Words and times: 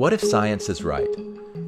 What 0.00 0.14
if 0.14 0.22
science 0.22 0.70
is 0.70 0.82
right 0.82 1.14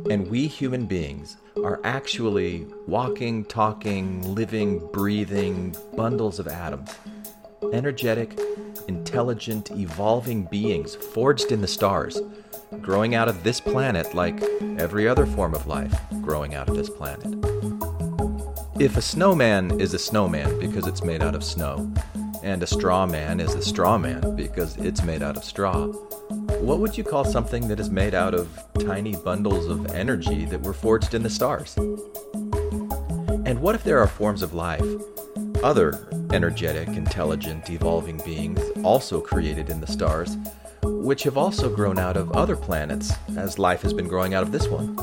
and 0.09 0.27
we 0.31 0.47
human 0.47 0.87
beings 0.87 1.37
are 1.63 1.83
actually 1.85 2.67
walking, 2.87 3.45
talking, 3.45 4.35
living, 4.35 4.79
breathing 4.91 5.77
bundles 5.95 6.39
of 6.39 6.49
atoms? 6.49 6.89
Energetic, 7.75 8.41
intelligent, 8.89 9.71
evolving 9.73 10.45
beings 10.45 10.95
forged 10.95 11.53
in 11.53 11.61
the 11.61 11.69
stars, 11.69 12.23
growing 12.81 13.15
out 13.15 13.29
of 13.29 13.45
this 13.45 13.61
planet 13.61 14.15
like 14.15 14.43
every 14.79 15.07
other 15.07 15.27
form 15.27 15.55
of 15.55 15.67
life 15.67 15.95
growing 16.23 16.55
out 16.55 16.71
of 16.71 16.75
this 16.75 16.89
planet. 16.89 17.27
If 18.81 18.97
a 18.97 19.03
snowman 19.03 19.79
is 19.79 19.93
a 19.93 19.99
snowman 19.99 20.59
because 20.59 20.87
it's 20.87 21.05
made 21.05 21.23
out 21.23 21.35
of 21.35 21.45
snow, 21.45 21.93
and 22.43 22.63
a 22.63 22.67
straw 22.67 23.05
man 23.05 23.41
is 23.41 23.55
a 23.55 23.61
straw 23.61 23.99
man 23.99 24.35
because 24.35 24.79
it's 24.79 25.03
made 25.03 25.23
out 25.23 25.37
of 25.37 25.45
straw, 25.45 25.93
what 26.63 26.79
would 26.79 26.97
you 26.97 27.03
call 27.03 27.25
something 27.25 27.67
that 27.67 27.81
is 27.81 27.91
made 27.91 28.15
out 28.15 28.35
of 28.35 28.49
tiny 28.79 29.17
bundles 29.17 29.67
of 29.67 29.85
energy 29.95 30.45
that 30.45 30.63
were 30.63 30.73
forged 30.73 31.13
in 31.13 31.21
the 31.21 31.29
stars? 31.29 31.77
And 33.45 33.61
what 33.61 33.75
if 33.75 33.83
there 33.83 33.99
are 33.99 34.07
forms 34.07 34.43
of 34.43 34.55
life, 34.55 34.85
other 35.65 36.07
energetic, 36.33 36.87
intelligent, 36.91 37.69
evolving 37.69 38.19
beings 38.25 38.61
also 38.85 39.21
created 39.21 39.71
in 39.71 39.81
the 39.81 39.89
stars, 39.89 40.37
which 40.85 41.25
have 41.25 41.37
also 41.37 41.69
grown 41.69 41.99
out 41.99 42.17
of 42.17 42.31
other 42.31 42.57
planets 42.57 43.13
as 43.37 43.59
life 43.59 43.83
has 43.83 43.93
been 43.93 44.07
growing 44.07 44.33
out 44.33 44.45
of 44.45 44.53
this 44.53 44.69
one? 44.69 44.97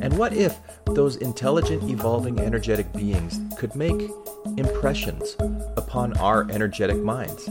And 0.00 0.16
what 0.16 0.32
if 0.32 0.56
those 0.86 1.16
intelligent, 1.16 1.90
evolving, 1.90 2.38
energetic 2.38 2.92
beings 2.92 3.40
could 3.58 3.74
make 3.74 4.08
impressions 4.56 5.34
upon 5.76 6.16
our 6.18 6.48
energetic 6.52 6.98
minds? 6.98 7.48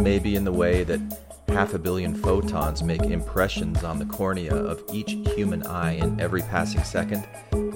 Maybe 0.00 0.34
in 0.34 0.42
the 0.42 0.52
way 0.52 0.82
that 0.82 1.00
half 1.48 1.74
a 1.74 1.78
billion 1.78 2.14
photons 2.14 2.82
make 2.82 3.02
impressions 3.02 3.82
on 3.82 3.98
the 3.98 4.04
cornea 4.04 4.54
of 4.54 4.82
each 4.92 5.12
human 5.34 5.66
eye 5.66 5.92
in 5.92 6.20
every 6.20 6.42
passing 6.42 6.84
second, 6.84 7.26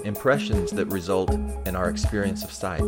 impressions 0.05 0.71
that 0.71 0.85
result 0.87 1.33
in 1.65 1.75
our 1.75 1.89
experience 1.89 2.43
of 2.43 2.51
sight. 2.51 2.83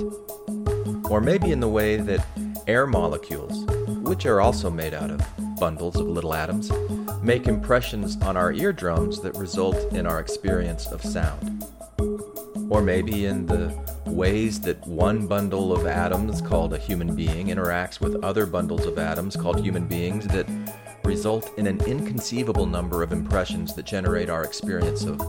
Or 1.09 1.21
maybe 1.21 1.51
in 1.51 1.59
the 1.59 1.67
way 1.67 1.97
that 1.97 2.25
air 2.67 2.87
molecules, 2.87 3.65
which 4.03 4.25
are 4.25 4.41
also 4.41 4.69
made 4.69 4.93
out 4.93 5.11
of 5.11 5.21
bundles 5.59 5.95
of 5.95 6.07
little 6.07 6.33
atoms, 6.33 6.71
make 7.21 7.47
impressions 7.47 8.21
on 8.21 8.38
our 8.38 8.51
eardrums 8.51 9.21
that 9.21 9.35
result 9.35 9.75
in 9.93 10.05
our 10.05 10.19
experience 10.19 10.88
of 10.88 11.03
sound. 11.03 11.65
Or 12.69 12.81
maybe 12.81 13.25
in 13.25 13.45
the 13.45 13.73
ways 14.05 14.61
that 14.61 14.85
one 14.88 15.27
bundle 15.27 15.73
of 15.73 15.85
atoms 15.85 16.41
called 16.41 16.73
a 16.73 16.77
human 16.77 17.15
being 17.15 17.47
interacts 17.47 17.99
with 17.99 18.23
other 18.23 18.45
bundles 18.45 18.85
of 18.85 18.97
atoms 18.97 19.35
called 19.35 19.59
human 19.59 19.88
beings 19.88 20.25
that 20.27 20.47
result 21.05 21.51
in 21.57 21.67
an 21.67 21.79
inconceivable 21.85 22.65
number 22.65 23.03
of 23.03 23.11
impressions 23.11 23.73
that 23.75 23.85
generate 23.85 24.29
our 24.29 24.43
experience 24.43 25.05
of 25.05 25.19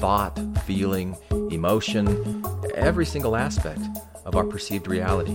thought, 0.00 0.38
feeling, 0.64 1.16
emotion, 1.50 2.44
every 2.74 3.04
single 3.04 3.36
aspect 3.36 3.82
of 4.24 4.36
our 4.36 4.44
perceived 4.44 4.88
reality. 4.88 5.34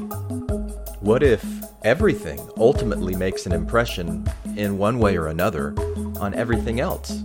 What 0.99 1.21
if 1.23 1.45
everything 1.83 2.39
ultimately 2.58 3.16
makes 3.16 3.45
an 3.45 3.52
impression 3.52 4.25
in 4.55 4.77
one 4.77 4.99
way 4.99 5.17
or 5.17 5.27
another 5.27 5.73
on 6.19 6.33
everything 6.33 6.80
else, 6.80 7.23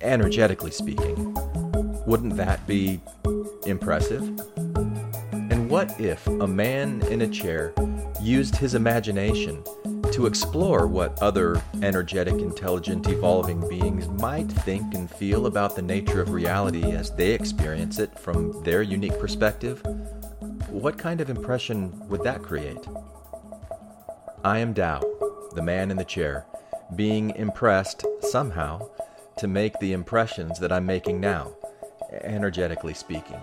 energetically 0.00 0.70
speaking? 0.70 1.34
Wouldn't 2.06 2.36
that 2.36 2.66
be 2.66 3.00
impressive? 3.66 4.22
And 5.32 5.70
what 5.70 5.98
if 6.00 6.26
a 6.26 6.46
man 6.46 7.02
in 7.02 7.22
a 7.22 7.28
chair 7.28 7.72
used 8.20 8.56
his 8.56 8.74
imagination 8.74 9.62
to 10.12 10.26
explore 10.26 10.86
what 10.86 11.20
other 11.22 11.62
energetic, 11.80 12.34
intelligent, 12.34 13.08
evolving 13.08 13.66
beings 13.66 14.06
might 14.20 14.52
think 14.52 14.94
and 14.94 15.10
feel 15.10 15.46
about 15.46 15.74
the 15.74 15.80
nature 15.80 16.20
of 16.20 16.30
reality 16.30 16.92
as 16.92 17.10
they 17.12 17.30
experience 17.30 17.98
it 17.98 18.18
from 18.18 18.62
their 18.62 18.82
unique 18.82 19.18
perspective, 19.18 19.82
what 20.68 20.98
kind 20.98 21.22
of 21.22 21.30
impression 21.30 21.98
would 22.10 22.22
that 22.24 22.42
create? 22.42 22.86
I 24.44 24.58
am 24.58 24.74
Tao, 24.74 25.00
the 25.54 25.62
man 25.62 25.90
in 25.90 25.96
the 25.96 26.04
chair, 26.04 26.44
being 26.94 27.30
impressed 27.30 28.04
somehow 28.20 28.90
to 29.38 29.48
make 29.48 29.78
the 29.78 29.94
impressions 29.94 30.58
that 30.58 30.72
I'm 30.72 30.84
making 30.84 31.20
now, 31.20 31.56
energetically 32.22 32.92
speaking, 32.92 33.40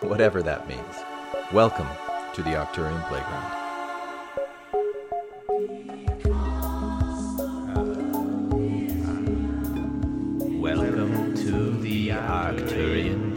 whatever 0.00 0.40
that 0.44 0.68
means. 0.68 0.94
Welcome 1.52 1.88
to 2.34 2.42
the 2.44 2.50
Arcturian 2.50 3.04
Playground. 3.08 3.65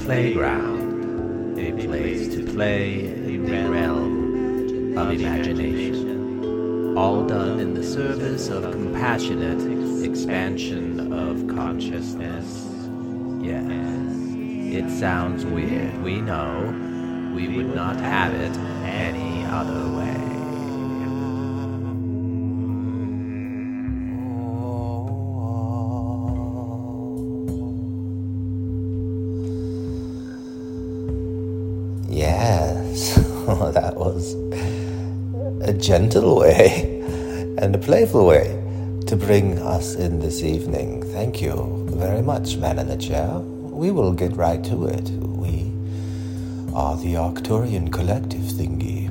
Playground, 0.10 1.60
a 1.60 1.72
place 1.86 2.34
to 2.34 2.44
play 2.44 3.14
the 3.28 3.38
realm 3.38 4.98
of 4.98 5.12
imagination. 5.12 6.98
All 6.98 7.28
done 7.28 7.60
in 7.60 7.76
the 7.76 7.84
service 7.84 8.50
of 8.50 8.64
compassionate 8.72 10.04
expansion 10.04 11.14
of 11.14 11.46
consciousness. 11.56 12.66
Yes, 13.40 13.70
it 14.74 14.90
sounds 15.00 15.46
weird, 15.46 16.02
we 16.02 16.22
know. 16.22 16.74
We 17.36 17.48
would 17.56 17.76
not 17.76 17.98
have 17.98 18.34
it 18.34 18.58
any 18.88 19.46
other 19.46 19.96
way. 19.96 20.29
Gentle 36.10 36.40
way 36.40 36.82
and 37.60 37.76
a 37.76 37.78
playful 37.78 38.26
way 38.26 38.48
to 39.06 39.16
bring 39.16 39.60
us 39.60 39.94
in 39.94 40.20
this 40.20 40.42
evening. 40.42 41.04
Thank 41.14 41.40
you 41.40 41.86
very 41.92 42.24
much, 42.24 42.58
man 42.58 42.80
in 42.80 42.88
the 42.88 42.98
chair. 42.98 43.30
We 43.38 43.92
will 43.92 44.14
get 44.14 44.36
right 44.36 44.64
to 44.64 44.88
it. 44.88 45.08
We 45.12 45.72
are 46.74 46.98
the 46.98 47.14
Arcturian 47.14 47.94
Collective 47.94 48.42
thingy, 48.42 49.08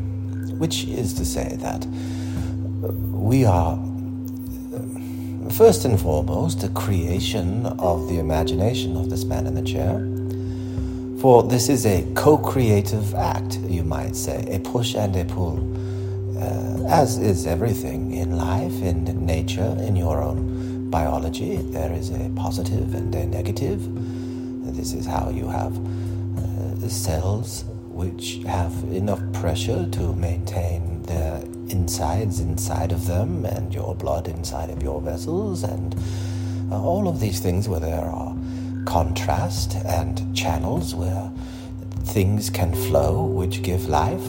which 0.58 0.86
is 0.86 1.14
to 1.14 1.24
say 1.24 1.56
that 1.60 1.86
we 3.12 3.44
are 3.44 3.76
first 5.52 5.84
and 5.84 6.00
foremost 6.00 6.64
a 6.64 6.68
creation 6.70 7.66
of 7.78 8.08
the 8.08 8.18
imagination 8.18 8.96
of 8.96 9.08
this 9.08 9.22
man 9.22 9.46
in 9.46 9.54
the 9.54 9.62
chair 9.62 10.00
for 11.20 11.42
this 11.42 11.68
is 11.68 11.84
a 11.84 12.06
co 12.14 12.38
creative 12.38 13.14
act, 13.16 13.58
you 13.66 13.82
might 13.82 14.14
say, 14.14 14.46
a 14.54 14.60
push 14.60 14.94
and 14.94 15.16
a 15.16 15.24
pull, 15.24 15.58
uh, 16.38 16.67
as 16.88 17.18
is 17.18 17.46
everything 17.46 18.12
in 18.14 18.38
life, 18.38 18.72
in 18.82 19.04
nature, 19.26 19.76
in 19.80 19.94
your 19.94 20.22
own 20.22 20.88
biology. 20.88 21.56
There 21.56 21.92
is 21.92 22.10
a 22.10 22.30
positive 22.34 22.94
and 22.94 23.14
a 23.14 23.26
negative. 23.26 23.82
This 24.74 24.94
is 24.94 25.04
how 25.04 25.28
you 25.28 25.48
have 25.48 25.76
uh, 25.76 26.88
cells 26.88 27.64
which 27.88 28.40
have 28.46 28.72
enough 28.84 29.20
pressure 29.34 29.86
to 29.90 30.14
maintain 30.14 31.02
their 31.02 31.42
insides 31.68 32.40
inside 32.40 32.92
of 32.92 33.06
them 33.06 33.44
and 33.44 33.74
your 33.74 33.94
blood 33.94 34.26
inside 34.26 34.70
of 34.70 34.82
your 34.82 35.02
vessels 35.02 35.64
and 35.64 35.94
uh, 36.72 36.82
all 36.82 37.06
of 37.06 37.20
these 37.20 37.38
things 37.38 37.68
where 37.68 37.80
there 37.80 38.00
are 38.06 38.34
contrast 38.86 39.74
and 39.84 40.34
channels 40.34 40.94
where 40.94 41.30
things 42.04 42.48
can 42.48 42.74
flow 42.74 43.24
which 43.24 43.62
give 43.62 43.88
life. 43.88 44.26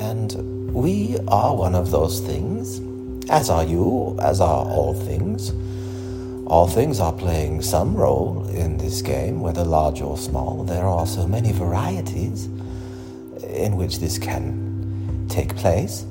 And 0.00 0.59
we 0.72 1.18
are 1.28 1.54
one 1.54 1.74
of 1.74 1.90
those 1.90 2.20
things, 2.20 2.80
as 3.28 3.50
are 3.50 3.64
you, 3.64 4.16
as 4.22 4.40
are 4.40 4.64
all 4.64 4.94
things. 4.94 5.52
All 6.46 6.66
things 6.66 7.00
are 7.00 7.12
playing 7.12 7.62
some 7.62 7.94
role 7.96 8.46
in 8.48 8.76
this 8.76 9.02
game, 9.02 9.40
whether 9.40 9.64
large 9.64 10.00
or 10.00 10.16
small. 10.16 10.64
There 10.64 10.84
are 10.84 11.06
so 11.06 11.26
many 11.26 11.52
varieties 11.52 12.46
in 13.48 13.76
which 13.76 14.00
this 14.00 14.18
can 14.18 15.26
take 15.28 15.56
place. 15.56 16.04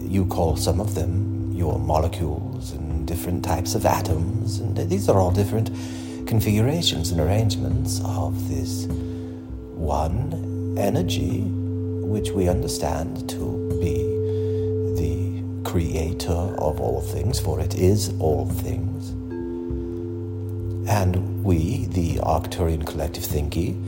You 0.00 0.26
call 0.26 0.56
some 0.56 0.80
of 0.80 0.94
them 0.94 1.52
your 1.52 1.78
molecules 1.78 2.72
and 2.72 3.06
different 3.06 3.44
types 3.44 3.74
of 3.74 3.86
atoms, 3.86 4.58
and 4.58 4.76
these 4.76 5.08
are 5.08 5.18
all 5.18 5.30
different 5.30 5.70
configurations 6.26 7.10
and 7.10 7.20
arrangements 7.20 8.00
of 8.04 8.48
this 8.48 8.86
one 9.74 10.74
energy 10.78 11.42
which 11.42 12.30
we 12.30 12.48
understand 12.48 13.28
to 13.28 13.61
creator 15.72 16.54
of 16.58 16.82
all 16.82 17.00
things, 17.00 17.40
for 17.40 17.58
it 17.58 17.74
is 17.74 18.12
all 18.18 18.46
things. 18.46 19.08
And 20.86 21.42
we, 21.42 21.86
the 21.86 22.16
Arcturian 22.16 22.84
Collective 22.84 23.24
Thingy, 23.24 23.82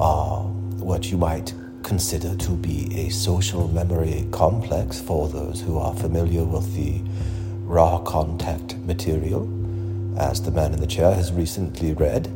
are 0.00 0.40
what 0.82 1.12
you 1.12 1.16
might 1.16 1.54
consider 1.84 2.34
to 2.34 2.50
be 2.50 2.92
a 2.98 3.08
social 3.10 3.68
memory 3.68 4.26
complex 4.32 5.00
for 5.00 5.28
those 5.28 5.60
who 5.60 5.78
are 5.78 5.94
familiar 5.94 6.42
with 6.42 6.74
the 6.74 7.00
Ra 7.66 8.00
contact 8.00 8.76
material 8.78 9.48
as 10.18 10.42
the 10.42 10.50
man 10.50 10.74
in 10.74 10.80
the 10.80 10.88
chair 10.88 11.14
has 11.14 11.32
recently 11.32 11.92
read, 11.92 12.26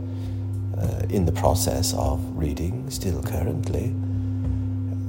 uh, 0.79 1.03
in 1.11 1.27
the 1.27 1.33
process 1.33 1.93
of 1.95 2.21
reading, 2.39 2.89
still 2.89 3.21
currently. 3.25 3.87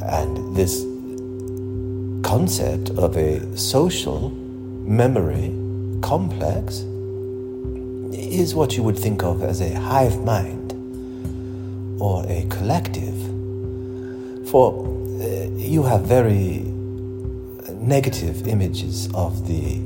And 0.01 0.55
this 0.55 0.83
concept 2.27 2.89
of 2.97 3.15
a 3.15 3.57
social 3.57 4.31
memory 4.85 5.49
complex 6.01 6.79
is 8.11 8.53
what 8.53 8.75
you 8.75 8.83
would 8.83 8.99
think 8.99 9.23
of 9.23 9.41
as 9.41 9.61
a 9.61 9.73
hive 9.79 10.21
mind 10.25 10.73
or 12.01 12.25
a 12.27 12.45
collective. 12.49 13.15
For 14.51 14.73
uh, 14.75 15.47
you 15.55 15.83
have 15.83 16.01
very 16.01 16.65
negative 17.71 18.45
images 18.45 19.09
of 19.13 19.47
the 19.47 19.79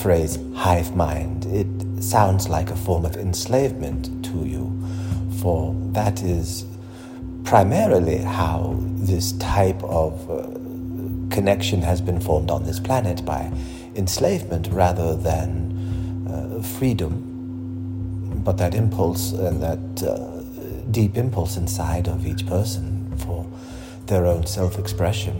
phrase 0.00 0.38
hive 0.54 0.94
mind. 0.94 1.44
It 1.46 1.66
sounds 2.00 2.48
like 2.48 2.70
a 2.70 2.76
form 2.76 3.04
of 3.04 3.16
enslavement 3.16 4.24
to 4.26 4.44
you, 4.46 4.70
for 5.42 5.74
that 5.90 6.22
is 6.22 6.66
primarily 7.42 8.18
how 8.18 8.76
this 9.10 9.32
type 9.32 9.82
of 9.82 10.30
uh, 10.30 10.63
connection 11.34 11.82
has 11.82 12.00
been 12.00 12.20
formed 12.20 12.48
on 12.48 12.62
this 12.62 12.78
planet 12.78 13.24
by 13.24 13.50
enslavement 13.96 14.68
rather 14.70 15.16
than 15.16 15.50
uh, 16.30 16.62
freedom. 16.78 17.12
But 18.44 18.56
that 18.58 18.74
impulse 18.74 19.32
and 19.32 19.60
that 19.60 20.02
uh, 20.08 20.40
deep 20.92 21.16
impulse 21.16 21.56
inside 21.56 22.06
of 22.06 22.24
each 22.24 22.46
person 22.46 23.12
for 23.18 23.44
their 24.06 24.26
own 24.26 24.46
self 24.46 24.78
expression 24.78 25.34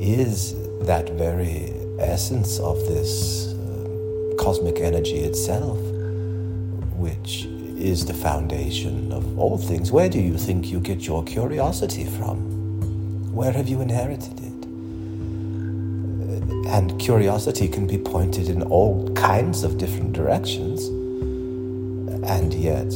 is 0.00 0.54
that 0.86 1.10
very 1.10 1.74
essence 1.98 2.58
of 2.58 2.78
this 2.86 3.52
uh, 3.52 4.34
cosmic 4.38 4.80
energy 4.80 5.18
itself, 5.18 5.78
which 6.96 7.44
is 7.76 8.06
the 8.06 8.14
foundation 8.14 9.12
of 9.12 9.38
all 9.38 9.58
things. 9.58 9.92
Where 9.92 10.08
do 10.08 10.20
you 10.20 10.38
think 10.38 10.68
you 10.68 10.80
get 10.80 11.06
your 11.06 11.22
curiosity 11.22 12.06
from? 12.06 12.38
Where 13.34 13.52
have 13.52 13.68
you 13.68 13.82
inherited 13.82 14.40
it? 14.40 14.53
And 16.74 16.98
curiosity 16.98 17.68
can 17.68 17.86
be 17.86 17.98
pointed 17.98 18.48
in 18.48 18.60
all 18.62 19.08
kinds 19.14 19.62
of 19.62 19.78
different 19.78 20.12
directions. 20.12 20.88
And 22.28 22.52
yet, 22.52 22.92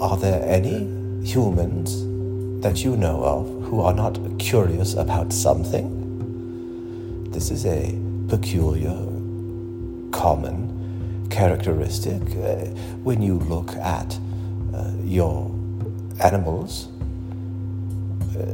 are 0.00 0.16
there 0.16 0.42
any 0.42 0.88
humans 1.22 2.02
that 2.62 2.82
you 2.82 2.96
know 2.96 3.22
of 3.22 3.64
who 3.64 3.82
are 3.82 3.92
not 3.92 4.18
curious 4.38 4.94
about 4.94 5.34
something? 5.34 7.30
This 7.30 7.50
is 7.50 7.66
a 7.66 7.94
peculiar, 8.28 8.96
common 10.10 11.28
characteristic. 11.28 12.22
Uh, 12.38 12.64
when 13.04 13.20
you 13.20 13.34
look 13.34 13.76
at 13.76 14.18
uh, 14.72 14.90
your 15.04 15.54
animals, 16.22 16.88
uh, 18.34 18.46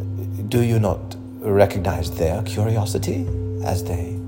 do 0.49 0.61
you 0.63 0.81
not 0.81 1.15
recognize 1.39 2.11
their 2.11 2.43
curiosity 2.43 3.29
as 3.65 3.85
they 3.85 4.19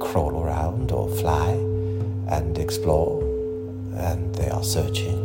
crawl 0.00 0.42
around 0.42 0.92
or 0.92 1.08
fly 1.16 1.50
and 2.28 2.58
explore 2.58 3.22
and 3.96 4.34
they 4.34 4.48
are 4.50 4.64
searching 4.64 5.20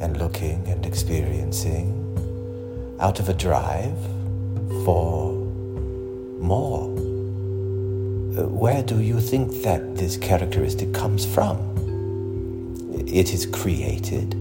and 0.00 0.16
looking 0.16 0.66
and 0.66 0.84
experiencing 0.86 1.96
out 3.00 3.20
of 3.20 3.28
a 3.28 3.34
drive 3.34 3.98
for 4.84 5.32
more. 6.40 6.84
Uh, 8.36 8.48
where 8.48 8.82
do 8.82 9.00
you 9.00 9.20
think 9.20 9.62
that 9.62 9.96
this 9.96 10.16
characteristic 10.16 10.92
comes 10.94 11.26
from? 11.26 11.58
It 13.06 13.32
is 13.34 13.46
created 13.46 14.34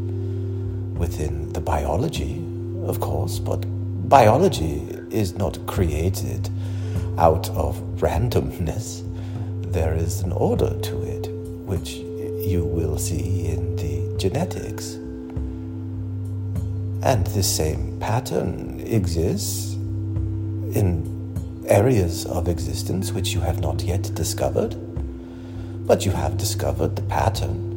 within 0.97 1.51
the 1.53 1.61
biology, 1.61 2.43
of 2.83 2.99
course, 2.99 3.39
but 3.39 3.65
biology 4.07 4.81
is 5.11 5.35
not 5.35 5.65
created 5.65 6.49
out 7.19 7.49
of 7.49 7.77
randomness. 7.97 9.03
There 9.71 9.93
is 9.93 10.21
an 10.21 10.31
order 10.31 10.79
to 10.79 11.01
it, 11.03 11.27
which 11.67 11.91
you 11.91 12.63
will 12.63 12.97
see 12.97 13.47
in 13.47 13.75
the 13.75 14.17
genetics. 14.17 14.93
And 17.03 17.27
the 17.27 17.43
same 17.43 17.99
pattern 17.99 18.79
exists 18.85 19.73
in 19.73 21.05
areas 21.67 22.25
of 22.25 22.47
existence 22.47 23.11
which 23.11 23.33
you 23.33 23.41
have 23.41 23.59
not 23.59 23.83
yet 23.83 24.11
discovered, 24.15 24.75
but 25.85 26.05
you 26.05 26.11
have 26.11 26.37
discovered 26.37 26.95
the 26.95 27.03
pattern. 27.03 27.67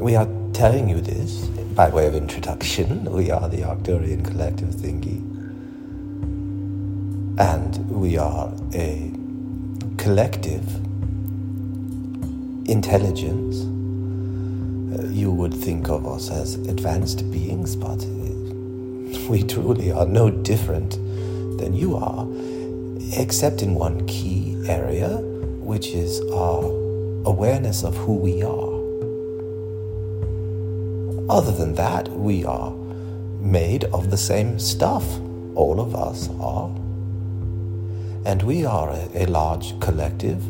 We 0.00 0.16
are 0.16 0.28
telling 0.52 0.88
you 0.88 1.00
this 1.00 1.44
by 1.76 1.90
way 1.90 2.06
of 2.06 2.14
introduction. 2.14 3.04
We 3.12 3.30
are 3.30 3.48
the 3.48 3.62
Arcturian 3.62 4.24
Collective 4.24 4.70
Thingy. 4.70 5.35
And 7.38 7.90
we 7.90 8.16
are 8.16 8.50
a 8.72 9.12
collective 9.98 10.74
intelligence. 12.66 13.56
Uh, 14.98 15.06
you 15.08 15.30
would 15.30 15.52
think 15.52 15.90
of 15.90 16.06
us 16.06 16.30
as 16.30 16.54
advanced 16.54 17.30
beings, 17.30 17.76
but 17.76 18.02
uh, 18.02 19.28
we 19.28 19.42
truly 19.42 19.92
are 19.92 20.06
no 20.06 20.30
different 20.30 20.92
than 21.58 21.74
you 21.74 21.96
are, 21.96 22.26
except 23.20 23.60
in 23.60 23.74
one 23.74 24.06
key 24.06 24.56
area, 24.66 25.18
which 25.60 25.88
is 25.88 26.22
our 26.32 26.64
awareness 27.26 27.84
of 27.84 27.94
who 27.98 28.14
we 28.14 28.42
are. 28.42 28.76
Other 31.28 31.52
than 31.52 31.74
that, 31.74 32.08
we 32.08 32.46
are 32.46 32.70
made 33.40 33.84
of 33.84 34.10
the 34.10 34.16
same 34.16 34.58
stuff. 34.58 35.04
All 35.54 35.80
of 35.80 35.94
us 35.94 36.30
are. 36.40 36.85
And 38.26 38.42
we 38.42 38.64
are 38.64 38.90
a, 38.90 39.22
a 39.22 39.26
large 39.26 39.78
collective 39.78 40.42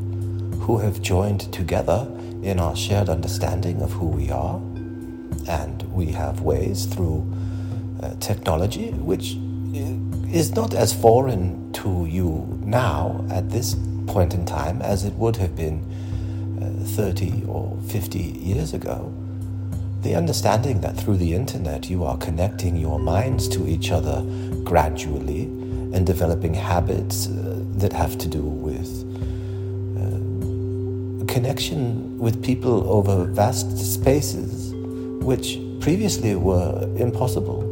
who 0.60 0.78
have 0.78 1.02
joined 1.02 1.52
together 1.52 2.08
in 2.42 2.58
our 2.58 2.74
shared 2.74 3.10
understanding 3.10 3.82
of 3.82 3.92
who 3.92 4.06
we 4.06 4.30
are. 4.30 4.56
And 5.46 5.82
we 5.92 6.06
have 6.06 6.40
ways 6.40 6.86
through 6.86 7.30
uh, 8.02 8.14
technology 8.14 8.92
which 8.92 9.36
is 10.32 10.52
not 10.52 10.72
as 10.72 10.94
foreign 10.94 11.70
to 11.74 12.06
you 12.06 12.58
now 12.64 13.22
at 13.30 13.50
this 13.50 13.76
point 14.06 14.32
in 14.32 14.46
time 14.46 14.80
as 14.80 15.04
it 15.04 15.12
would 15.12 15.36
have 15.36 15.54
been 15.54 15.84
uh, 16.62 16.82
30 16.96 17.44
or 17.46 17.76
50 17.88 18.18
years 18.18 18.72
ago. 18.72 19.12
The 20.00 20.14
understanding 20.14 20.80
that 20.80 20.96
through 20.96 21.18
the 21.18 21.34
internet 21.34 21.90
you 21.90 22.04
are 22.04 22.16
connecting 22.16 22.74
your 22.74 22.98
minds 22.98 23.46
to 23.48 23.68
each 23.68 23.90
other 23.90 24.22
gradually 24.64 25.42
and 25.92 26.06
developing 26.06 26.54
habits 26.54 27.28
uh, 27.28 27.55
that 27.76 27.92
have 27.92 28.18
to 28.18 28.28
do 28.28 28.42
with 28.42 28.88
uh, 29.96 31.32
connection 31.32 32.18
with 32.18 32.42
people 32.42 32.90
over 32.90 33.24
vast 33.24 33.76
spaces, 33.78 34.72
which 35.22 35.58
previously 35.80 36.34
were 36.34 36.88
impossible. 36.96 37.62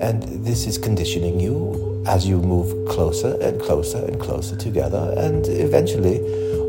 And 0.00 0.22
this 0.44 0.66
is 0.66 0.78
conditioning 0.78 1.40
you 1.40 2.04
as 2.06 2.26
you 2.26 2.40
move 2.40 2.88
closer 2.88 3.36
and 3.40 3.60
closer 3.60 4.04
and 4.04 4.20
closer 4.20 4.56
together, 4.56 5.14
and 5.16 5.46
eventually 5.48 6.20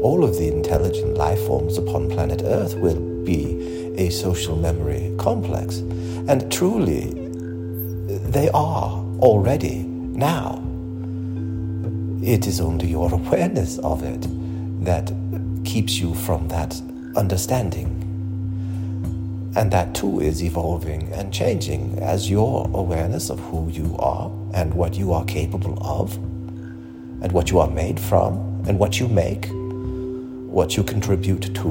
all 0.01 0.23
of 0.23 0.37
the 0.37 0.47
intelligent 0.47 1.15
life 1.15 1.39
forms 1.45 1.77
upon 1.77 2.09
planet 2.09 2.41
Earth 2.43 2.75
will 2.75 2.99
be 3.23 3.93
a 3.97 4.09
social 4.09 4.55
memory 4.55 5.13
complex. 5.17 5.77
And 6.27 6.51
truly, 6.51 7.13
they 8.31 8.49
are 8.49 9.03
already 9.19 9.83
now. 9.83 10.68
It 12.21 12.47
is 12.47 12.59
only 12.59 12.87
your 12.87 13.13
awareness 13.13 13.79
of 13.79 14.03
it 14.03 14.27
that 14.83 15.13
keeps 15.63 15.99
you 15.99 16.13
from 16.13 16.49
that 16.49 16.79
understanding. 17.15 17.95
And 19.55 19.71
that 19.71 19.95
too 19.95 20.19
is 20.19 20.43
evolving 20.43 21.13
and 21.13 21.33
changing 21.33 21.97
as 21.99 22.29
your 22.29 22.69
awareness 22.73 23.29
of 23.29 23.39
who 23.39 23.69
you 23.69 23.95
are 23.99 24.29
and 24.53 24.73
what 24.73 24.95
you 24.95 25.13
are 25.13 25.23
capable 25.25 25.77
of, 25.81 26.15
and 27.21 27.31
what 27.31 27.51
you 27.51 27.59
are 27.59 27.69
made 27.69 27.99
from, 27.99 28.63
and 28.67 28.77
what 28.77 28.99
you 28.99 29.07
make, 29.07 29.47
what 30.51 30.75
you 30.75 30.83
contribute 30.83 31.55
to, 31.55 31.69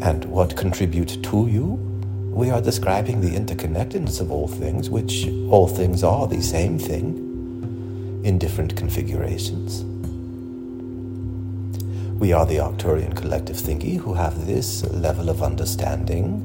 and 0.00 0.24
what 0.26 0.56
contribute 0.56 1.20
to 1.24 1.48
you. 1.48 1.74
We 2.32 2.50
are 2.50 2.60
describing 2.60 3.20
the 3.20 3.30
interconnectedness 3.30 4.20
of 4.20 4.30
all 4.30 4.46
things, 4.46 4.88
which 4.88 5.26
all 5.50 5.66
things 5.66 6.04
are 6.04 6.28
the 6.28 6.40
same 6.40 6.78
thing 6.78 7.27
in 8.24 8.38
different 8.38 8.76
configurations. 8.76 9.84
We 12.18 12.32
are 12.32 12.44
the 12.46 12.56
Arcturian 12.56 13.14
collective 13.14 13.56
thingy 13.56 13.96
who 13.96 14.14
have 14.14 14.46
this 14.46 14.84
level 14.90 15.28
of 15.28 15.42
understanding, 15.42 16.42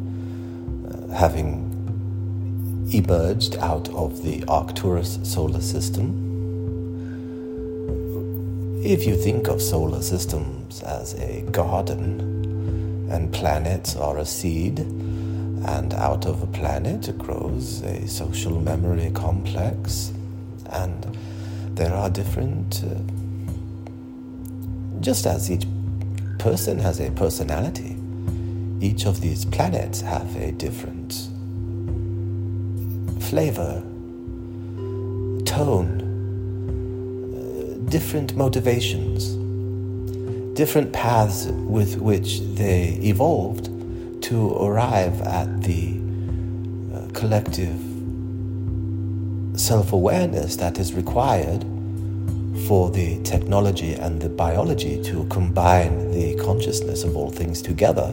uh, 0.87 1.13
having 1.15 1.69
emerged 2.93 3.55
out 3.55 3.89
of 3.89 4.23
the 4.23 4.43
Arcturus 4.47 5.19
solar 5.23 5.61
system. 5.61 6.29
If 8.85 9.05
you 9.07 9.15
think 9.15 9.47
of 9.47 9.61
solar 9.61 10.01
systems 10.01 10.83
as 10.83 11.15
a 11.15 11.41
garden, 11.51 13.09
and 13.09 13.31
planets 13.31 13.95
are 13.95 14.17
a 14.17 14.25
seed, 14.25 14.79
and 14.79 15.93
out 15.93 16.25
of 16.25 16.41
a 16.43 16.47
planet 16.47 17.17
grows 17.17 17.81
a 17.81 18.07
social 18.07 18.59
memory 18.59 19.11
complex, 19.13 20.11
and 20.69 21.17
there 21.75 21.93
are 21.93 22.09
different. 22.09 22.83
Uh, 22.83 22.99
just 25.01 25.25
as 25.25 25.51
each 25.51 25.65
person 26.39 26.79
has 26.79 26.99
a 26.99 27.11
personality, 27.11 27.97
each 28.79 29.05
of 29.05 29.21
these 29.21 29.45
planets 29.45 30.01
have 30.01 30.35
a 30.35 30.51
different 30.51 31.13
flavor, 33.21 33.81
tone, 35.45 35.99
uh, 37.33 37.89
different 37.89 38.35
motivations, 38.35 39.35
different 40.55 40.93
paths 40.93 41.47
with 41.47 41.97
which 41.97 42.41
they 42.55 42.99
evolved 43.01 43.65
to 44.23 44.55
arrive 44.57 45.21
at 45.21 45.63
the 45.63 45.99
uh, 46.93 47.07
collective 47.13 47.82
self 49.55 49.93
awareness 49.93 50.55
that 50.55 50.79
is 50.79 50.93
required 50.93 51.63
for 52.67 52.89
the 52.89 53.21
technology 53.23 53.93
and 53.93 54.21
the 54.21 54.29
biology 54.29 55.01
to 55.03 55.25
combine 55.25 56.11
the 56.11 56.35
consciousness 56.35 57.03
of 57.03 57.15
all 57.15 57.29
things 57.29 57.61
together, 57.61 58.11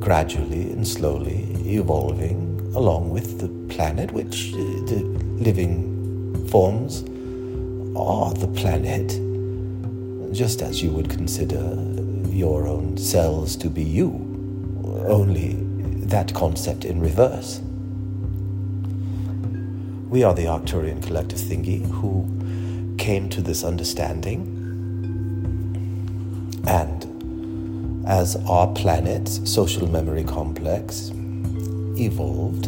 gradually 0.00 0.70
and 0.72 0.86
slowly 0.86 1.48
evolving 1.66 2.60
along 2.74 3.10
with 3.10 3.40
the 3.40 3.48
planet, 3.74 4.12
which 4.12 4.52
uh, 4.54 4.56
the 4.86 5.02
living 5.38 6.46
forms 6.48 7.02
are 7.96 8.32
the 8.34 8.48
planet, 8.48 9.08
just 10.32 10.62
as 10.62 10.82
you 10.82 10.90
would 10.92 11.10
consider 11.10 11.76
your 12.28 12.66
own 12.66 12.96
cells 12.96 13.56
to 13.56 13.68
be 13.68 13.82
you, 13.82 14.08
only 15.08 15.56
that 16.06 16.32
concept 16.32 16.84
in 16.84 17.00
reverse. 17.00 17.60
We 20.10 20.24
are 20.24 20.34
the 20.34 20.46
Arcturian 20.46 21.00
collective 21.00 21.38
thingy 21.38 21.88
who 21.88 22.26
came 22.98 23.28
to 23.28 23.40
this 23.40 23.62
understanding. 23.62 24.56
And 26.66 28.04
as 28.08 28.34
our 28.48 28.66
planet's 28.72 29.40
social 29.48 29.86
memory 29.86 30.24
complex 30.24 31.12
evolved, 31.96 32.66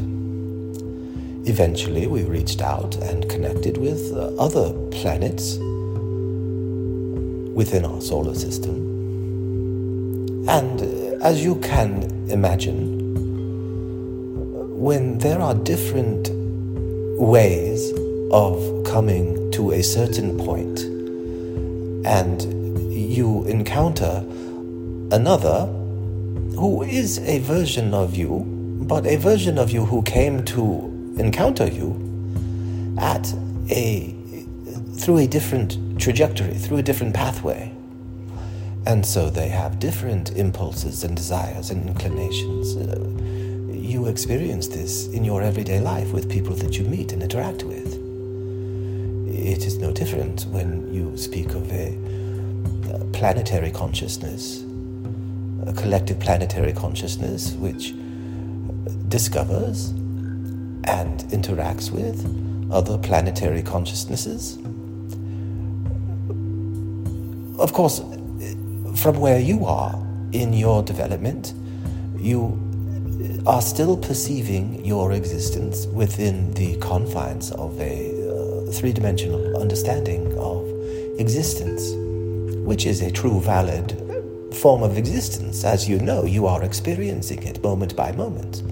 eventually 1.49 2.07
we 2.07 2.23
reached 2.23 2.63
out 2.63 2.95
and 2.99 3.29
connected 3.29 3.77
with 3.77 4.13
other 4.39 4.73
planets 4.93 5.57
within 7.57 7.85
our 7.85 8.01
solar 8.01 8.37
system. 8.37 8.77
And 10.49 10.81
as 11.21 11.43
you 11.43 11.57
can 11.57 12.05
imagine, 12.31 13.01
when 14.79 15.19
there 15.19 15.41
are 15.41 15.57
different 15.57 16.31
ways 17.23 17.93
of 18.33 18.85
coming 18.85 19.49
to 19.53 19.71
a 19.71 19.81
certain 19.81 20.37
point 20.39 20.81
and 22.05 22.43
you 22.93 23.45
encounter 23.45 24.25
another 25.13 25.67
who 26.57 26.83
is 26.83 27.21
a 27.21 27.39
version 27.39 27.95
of 27.95 28.17
you, 28.17 28.45
but 28.89 29.07
a 29.07 29.15
version 29.17 29.57
of 29.57 29.71
you 29.71 29.85
who 29.85 30.03
came 30.03 30.45
to 30.45 31.15
encounter 31.17 31.67
you 31.67 31.95
at 32.99 33.33
a 33.71 34.15
through 34.97 35.19
a 35.19 35.27
different 35.27 36.01
trajectory, 36.01 36.55
through 36.55 36.79
a 36.79 36.83
different 36.83 37.15
pathway. 37.15 37.73
And 38.85 39.07
so 39.07 39.31
they 39.31 39.49
have 39.49 39.79
different 39.79 40.33
impulses 40.37 41.05
and 41.05 41.17
desires 41.17 41.71
and 41.71 41.89
inclinations. 41.89 42.77
Uh, 42.77 43.12
You 43.93 44.07
experience 44.07 44.69
this 44.69 45.09
in 45.09 45.23
your 45.23 45.43
everyday 45.43 45.79
life 45.79 46.15
with 46.15 46.31
people 46.31 46.57
that 46.57 46.79
you 46.79 46.85
meet 46.87 47.13
and 47.13 47.23
interact 47.23 47.63
with. 47.63 47.93
It 49.29 49.67
is 49.67 49.77
no 49.77 49.93
different 49.93 50.47
when 50.47 50.91
you 50.95 51.15
speak 51.19 51.51
of 51.51 51.71
a 51.71 51.95
planetary 53.13 53.71
consciousness, 53.71 54.65
a 55.67 55.75
collective 55.75 56.19
planetary 56.21 56.73
consciousness 56.73 57.53
which 57.53 57.93
discovers 59.11 59.91
and 60.85 61.21
interacts 61.31 61.91
with 61.91 62.25
other 62.73 62.97
planetary 62.97 63.63
consciousnesses. 63.63 64.57
Of 67.59 67.75
course, 67.75 67.99
from 69.03 69.21
where 69.21 69.39
you 69.39 69.67
are 69.67 70.03
in 70.33 70.55
your 70.55 70.83
development, 70.83 71.53
you 72.17 72.59
are 73.47 73.63
still 73.63 73.97
perceiving 73.97 74.85
your 74.85 75.13
existence 75.13 75.87
within 75.87 76.55
the 76.55 76.77
confines 76.77 77.51
of 77.53 77.79
a 77.81 78.29
uh, 78.31 78.71
three 78.71 78.93
dimensional 78.93 79.61
understanding 79.61 80.39
of 80.39 80.69
existence, 81.19 81.91
which 82.65 82.87
is 82.87 83.03
a 83.03 83.11
true, 83.11 83.41
valid 83.41 83.99
form 84.55 84.85
of 84.85 84.97
existence. 84.97 85.65
As 85.65 85.89
you 85.89 85.99
know, 85.99 86.25
you 86.25 86.47
are 86.47 86.63
experiencing 86.63 87.43
it 87.43 87.61
moment 87.65 87.97
by 87.97 88.13
moment. 88.13 88.63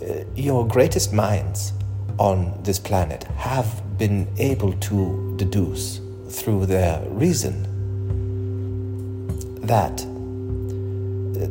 Uh, 0.00 0.22
your 0.36 0.64
greatest 0.66 1.12
minds 1.12 1.72
on 2.18 2.56
this 2.62 2.78
planet 2.78 3.24
have 3.36 3.82
been 3.98 4.28
able 4.38 4.72
to 4.74 5.34
deduce 5.38 6.00
through 6.30 6.66
their 6.66 7.00
reason 7.08 7.64
that 9.62 10.06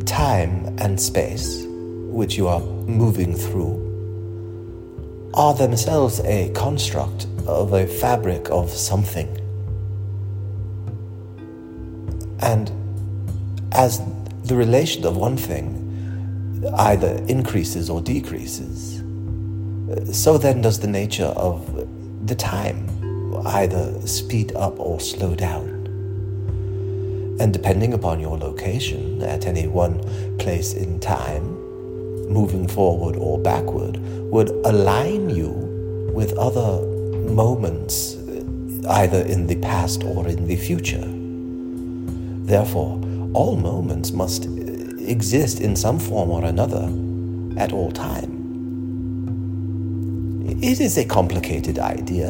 time 0.06 0.76
and 0.80 1.00
space, 1.00 1.64
which 1.68 2.38
you 2.38 2.48
are 2.48 2.60
moving 2.60 3.34
through, 3.34 3.82
are 5.34 5.54
themselves 5.54 6.20
a 6.22 6.50
construct 6.54 7.28
of 7.48 7.74
a 7.74 7.86
fabric 7.86 8.50
of 8.50 8.70
something. 8.70 9.28
And 12.40 12.72
as 13.72 14.02
the 14.44 14.56
relation 14.56 15.06
of 15.06 15.18
one 15.18 15.38
thing 15.38 15.82
either 16.78 17.24
increases 17.28 17.90
or 17.90 18.02
decreases, 18.02 19.04
so 20.12 20.38
then 20.38 20.62
does 20.62 20.80
the 20.80 20.88
nature 20.88 21.34
of 21.36 22.28
the 22.28 22.36
time 22.36 22.90
either 23.46 24.00
speed 24.08 24.56
up 24.56 24.80
or 24.80 25.00
slow 25.00 25.36
down 25.36 25.75
and 27.40 27.52
depending 27.52 27.94
upon 27.94 28.20
your 28.20 28.38
location 28.38 29.22
at 29.22 29.46
any 29.46 29.68
one 29.68 30.00
place 30.38 30.74
in 30.74 31.00
time, 31.00 31.44
moving 32.30 32.68
forward 32.68 33.16
or 33.18 33.38
backward, 33.40 33.98
would 34.32 34.50
align 34.66 35.30
you 35.30 35.52
with 36.14 36.34
other 36.38 36.82
moments, 37.30 38.16
uh, 38.16 38.44
either 38.90 39.22
in 39.22 39.48
the 39.48 39.56
past 39.58 40.04
or 40.04 40.28
in 40.28 40.48
the 40.48 40.56
future. 40.56 41.06
Therefore, 42.46 43.02
all 43.34 43.58
moments 43.58 44.12
must 44.12 44.46
uh, 44.48 44.52
exist 45.00 45.60
in 45.60 45.76
some 45.76 46.00
form 46.00 46.30
or 46.30 46.46
another 46.46 46.90
at 47.60 47.74
all 47.74 47.92
time. 47.92 48.32
It 50.62 50.80
is 50.80 50.98
a 50.98 51.06
complicated 51.06 51.80
idea, 51.80 52.30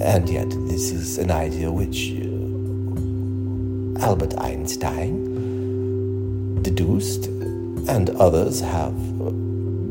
and 0.00 0.28
yet 0.28 0.48
this 0.50 0.90
is 0.90 1.18
an 1.18 1.30
idea 1.30 1.70
which 1.70 2.23
Albert 4.00 4.34
Einstein 4.38 5.34
deduced, 6.62 7.26
and 7.88 8.10
others 8.10 8.60
have 8.60 8.94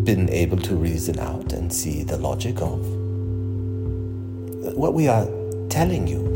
been 0.04 0.30
able 0.30 0.58
to 0.58 0.76
reason 0.76 1.18
out 1.20 1.54
and 1.54 1.72
see 1.72 2.04
the 2.04 2.18
logic 2.18 2.62
of. 2.62 2.80
What 4.76 4.94
we 4.94 5.08
are 5.08 5.28
telling 5.70 6.08
you 6.08 6.28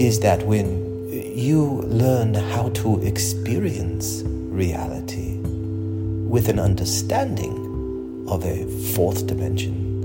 is 0.00 0.20
that 0.20 0.42
when 0.46 0.82
you 1.10 1.82
learn 1.82 2.34
how 2.34 2.70
to 2.70 3.00
experience 3.06 4.22
reality 4.24 5.36
with 5.38 6.48
an 6.48 6.58
understanding 6.58 8.26
of 8.28 8.44
a 8.44 8.64
fourth 8.94 9.26
dimension, 9.26 10.00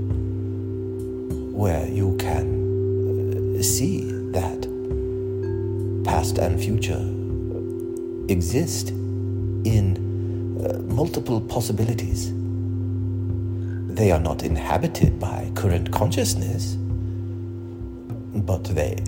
where 1.54 1.88
you 1.88 2.16
can 2.18 3.62
see 3.62 4.02
that 4.32 4.67
past 6.08 6.38
and 6.38 6.58
future 6.58 7.04
exist 8.32 8.88
in 8.88 9.84
uh, 10.64 10.78
multiple 10.94 11.38
possibilities. 11.38 12.32
They 13.94 14.10
are 14.10 14.18
not 14.18 14.42
inhabited 14.42 15.20
by 15.20 15.52
current 15.54 15.92
consciousness, 15.92 16.76
but 18.34 18.64
they 18.64 19.04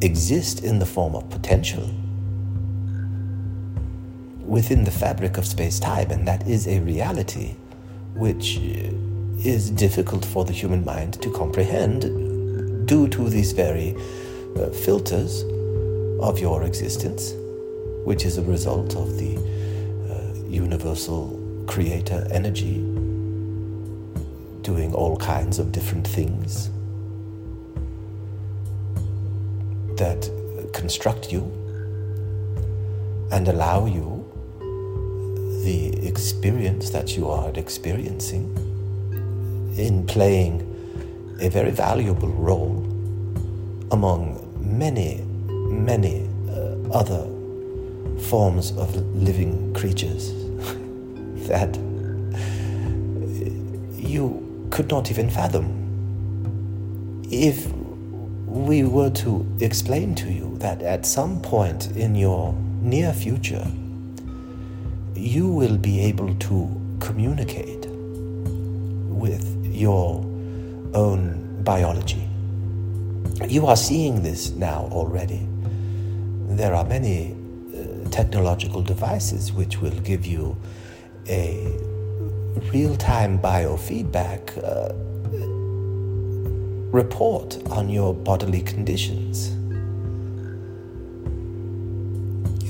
exist 0.00 0.62
in 0.62 0.78
the 0.78 0.86
form 0.86 1.16
of 1.16 1.28
potential 1.28 1.90
within 4.46 4.84
the 4.84 4.92
fabric 4.92 5.38
of 5.38 5.44
space 5.44 5.80
time, 5.80 6.12
and 6.12 6.28
that 6.28 6.46
is 6.46 6.68
a 6.68 6.78
reality 6.82 7.56
which 8.14 8.58
is 9.52 9.70
difficult 9.70 10.24
for 10.24 10.44
the 10.44 10.52
human 10.52 10.84
mind 10.84 11.20
to 11.20 11.32
comprehend 11.32 12.86
due 12.86 13.08
to 13.08 13.28
these 13.28 13.50
very 13.50 13.96
uh, 14.56 14.70
filters 14.70 15.42
of 16.24 16.38
your 16.38 16.64
existence, 16.64 17.34
which 18.04 18.24
is 18.24 18.38
a 18.38 18.42
result 18.42 18.96
of 18.96 19.18
the 19.18 19.36
uh, 19.36 20.48
universal 20.48 21.38
creator 21.66 22.26
energy 22.30 22.76
doing 24.62 24.94
all 24.94 25.18
kinds 25.18 25.58
of 25.58 25.70
different 25.70 26.06
things 26.06 26.70
that 29.98 30.30
construct 30.72 31.30
you 31.30 31.42
and 33.30 33.46
allow 33.48 33.84
you 33.84 34.24
the 35.64 36.06
experience 36.06 36.88
that 36.90 37.16
you 37.16 37.28
are 37.28 37.50
experiencing 37.54 38.44
in 39.76 40.06
playing 40.06 40.62
a 41.40 41.50
very 41.50 41.70
valuable 41.70 42.28
role 42.28 42.82
among 43.90 44.40
many, 44.58 45.23
many 45.74 46.28
uh, 46.48 46.76
other 46.92 47.26
forms 48.28 48.70
of 48.72 48.94
living 49.14 49.72
creatures 49.74 50.32
that 51.48 51.76
you 53.98 54.68
could 54.70 54.88
not 54.90 55.10
even 55.10 55.30
fathom. 55.30 55.80
If 57.30 57.66
we 58.46 58.84
were 58.84 59.10
to 59.10 59.46
explain 59.60 60.14
to 60.16 60.30
you 60.30 60.56
that 60.58 60.82
at 60.82 61.04
some 61.04 61.40
point 61.40 61.90
in 61.96 62.14
your 62.14 62.54
near 62.80 63.12
future, 63.12 63.66
you 65.14 65.48
will 65.48 65.76
be 65.76 66.00
able 66.00 66.34
to 66.34 66.80
communicate 67.00 67.86
with 69.08 69.44
your 69.66 70.24
own 70.94 71.62
biology. 71.64 72.28
You 73.48 73.66
are 73.66 73.76
seeing 73.76 74.22
this 74.22 74.50
now 74.50 74.88
already. 74.92 75.46
There 76.56 76.72
are 76.72 76.84
many 76.84 77.34
uh, 77.34 78.08
technological 78.10 78.80
devices 78.80 79.52
which 79.52 79.80
will 79.80 79.98
give 80.00 80.24
you 80.24 80.56
a 81.28 81.66
real 82.72 82.94
time 82.94 83.40
biofeedback 83.40 84.56
uh, 84.62 84.94
report 86.96 87.58
on 87.70 87.88
your 87.88 88.14
bodily 88.14 88.62
conditions. 88.62 89.50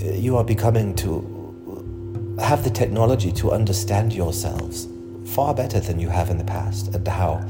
You 0.03 0.39
are 0.39 0.45
becoming 0.45 0.95
to 0.97 2.37
have 2.41 2.65
the 2.65 2.71
technology 2.71 3.33
to 3.33 3.53
understand 3.53 4.15
yourselves 4.15 4.89
far 5.27 5.55
better 5.55 5.79
than 5.79 5.99
you 5.99 6.09
have 6.09 6.31
in 6.31 6.39
the 6.39 6.45
past 6.45 6.95
and 6.95 7.07
how 7.07 7.47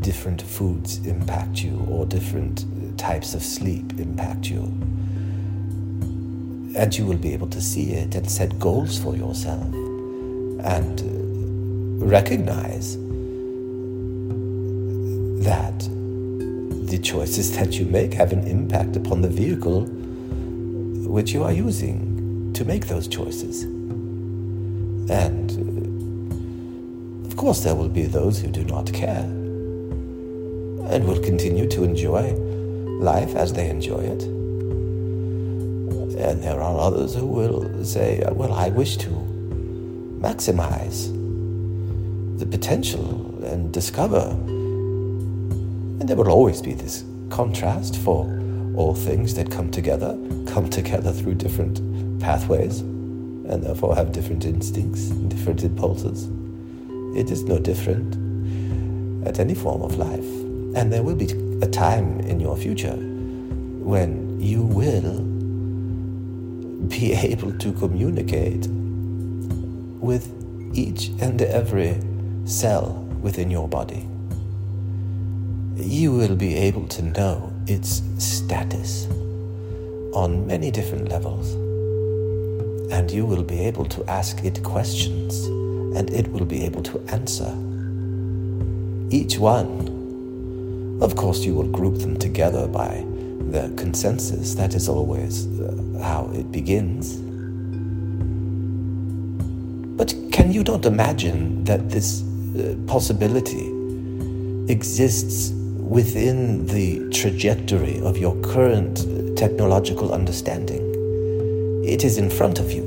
different 0.00 0.42
foods 0.42 0.98
impact 1.06 1.62
you 1.62 1.86
or 1.88 2.06
different 2.06 2.64
types 2.98 3.34
of 3.34 3.42
sleep 3.42 4.00
impact 4.00 4.46
you. 4.46 4.72
And 6.74 6.96
you 6.96 7.04
will 7.06 7.18
be 7.18 7.32
able 7.32 7.48
to 7.48 7.60
see 7.60 7.92
it 7.92 8.14
and 8.14 8.30
set 8.30 8.58
goals 8.58 8.98
for 8.98 9.16
yourself 9.16 9.64
and 10.64 11.00
recognize 12.00 12.96
that 15.44 15.78
the 16.90 16.98
choices 16.98 17.56
that 17.56 17.78
you 17.78 17.86
make 17.86 18.14
have 18.14 18.32
an 18.32 18.46
impact 18.46 18.96
upon 18.96 19.22
the 19.22 19.28
vehicle 19.28 19.86
which 21.10 21.32
you 21.32 21.42
are 21.42 21.52
using 21.52 22.52
to 22.54 22.64
make 22.64 22.86
those 22.86 23.08
choices. 23.08 23.62
And 25.10 25.50
uh, 25.50 27.26
of 27.26 27.36
course, 27.36 27.64
there 27.64 27.74
will 27.74 27.88
be 27.88 28.04
those 28.04 28.40
who 28.40 28.48
do 28.48 28.64
not 28.64 28.92
care 28.92 29.24
and 30.90 31.06
will 31.06 31.20
continue 31.20 31.68
to 31.68 31.84
enjoy 31.84 32.32
life 33.00 33.34
as 33.34 33.52
they 33.52 33.68
enjoy 33.68 34.00
it. 34.00 34.39
And 36.20 36.42
there 36.42 36.60
are 36.60 36.78
others 36.78 37.14
who 37.14 37.26
will 37.26 37.84
say, 37.84 38.22
Well, 38.30 38.52
I 38.52 38.68
wish 38.68 38.98
to 38.98 39.08
maximize 40.20 41.08
the 42.38 42.44
potential 42.44 43.42
and 43.44 43.72
discover. 43.72 44.28
And 44.28 46.08
there 46.08 46.16
will 46.16 46.30
always 46.30 46.60
be 46.60 46.74
this 46.74 47.04
contrast 47.30 47.96
for 47.98 48.24
all 48.76 48.94
things 48.94 49.34
that 49.34 49.50
come 49.50 49.70
together, 49.70 50.18
come 50.46 50.68
together 50.68 51.10
through 51.10 51.34
different 51.34 51.80
pathways 52.20 52.80
and 52.80 53.62
therefore 53.62 53.96
have 53.96 54.12
different 54.12 54.44
instincts, 54.44 55.08
different 55.08 55.64
impulses. 55.64 56.28
It 57.16 57.30
is 57.30 57.44
no 57.44 57.58
different 57.58 58.14
at 59.26 59.40
any 59.40 59.54
form 59.54 59.82
of 59.82 59.96
life. 59.96 60.24
And 60.76 60.92
there 60.92 61.02
will 61.02 61.16
be 61.16 61.30
a 61.62 61.66
time 61.66 62.20
in 62.20 62.40
your 62.40 62.56
future 62.56 62.94
when 62.94 64.40
you 64.40 64.62
will 64.62 65.29
be 66.90 67.12
able 67.30 67.52
to 67.58 67.72
communicate 67.72 68.66
with 70.02 70.28
each 70.74 71.08
and 71.20 71.40
every 71.40 71.96
cell 72.44 72.92
within 73.22 73.50
your 73.50 73.68
body. 73.68 74.06
You 75.76 76.12
will 76.12 76.36
be 76.36 76.56
able 76.56 76.86
to 76.88 77.02
know 77.02 77.52
its 77.66 78.02
status 78.18 79.06
on 80.12 80.46
many 80.46 80.70
different 80.70 81.08
levels 81.08 81.54
and 82.92 83.10
you 83.10 83.24
will 83.24 83.44
be 83.44 83.60
able 83.60 83.84
to 83.86 84.04
ask 84.06 84.44
it 84.44 84.62
questions 84.62 85.46
and 85.96 86.10
it 86.10 86.28
will 86.28 86.44
be 86.44 86.64
able 86.64 86.82
to 86.82 86.98
answer. 87.08 87.50
Each 89.10 89.38
one, 89.38 90.98
of 91.00 91.16
course, 91.16 91.40
you 91.40 91.54
will 91.54 91.68
group 91.68 91.98
them 91.98 92.18
together 92.18 92.66
by 92.66 93.04
the 93.50 93.72
consensus. 93.76 94.54
That 94.54 94.74
is 94.74 94.88
always 94.88 95.46
uh, 95.60 95.79
how 96.00 96.30
it 96.34 96.50
begins. 96.50 97.16
But 99.96 100.14
can 100.32 100.52
you 100.52 100.62
not 100.62 100.86
imagine 100.86 101.64
that 101.64 101.90
this 101.90 102.22
uh, 102.22 102.74
possibility 102.86 103.66
exists 104.72 105.52
within 105.76 106.66
the 106.66 107.10
trajectory 107.10 108.00
of 108.00 108.16
your 108.16 108.34
current 108.42 109.04
technological 109.36 110.12
understanding? 110.12 110.80
It 111.84 112.04
is 112.04 112.18
in 112.18 112.30
front 112.30 112.58
of 112.58 112.72
you. 112.72 112.84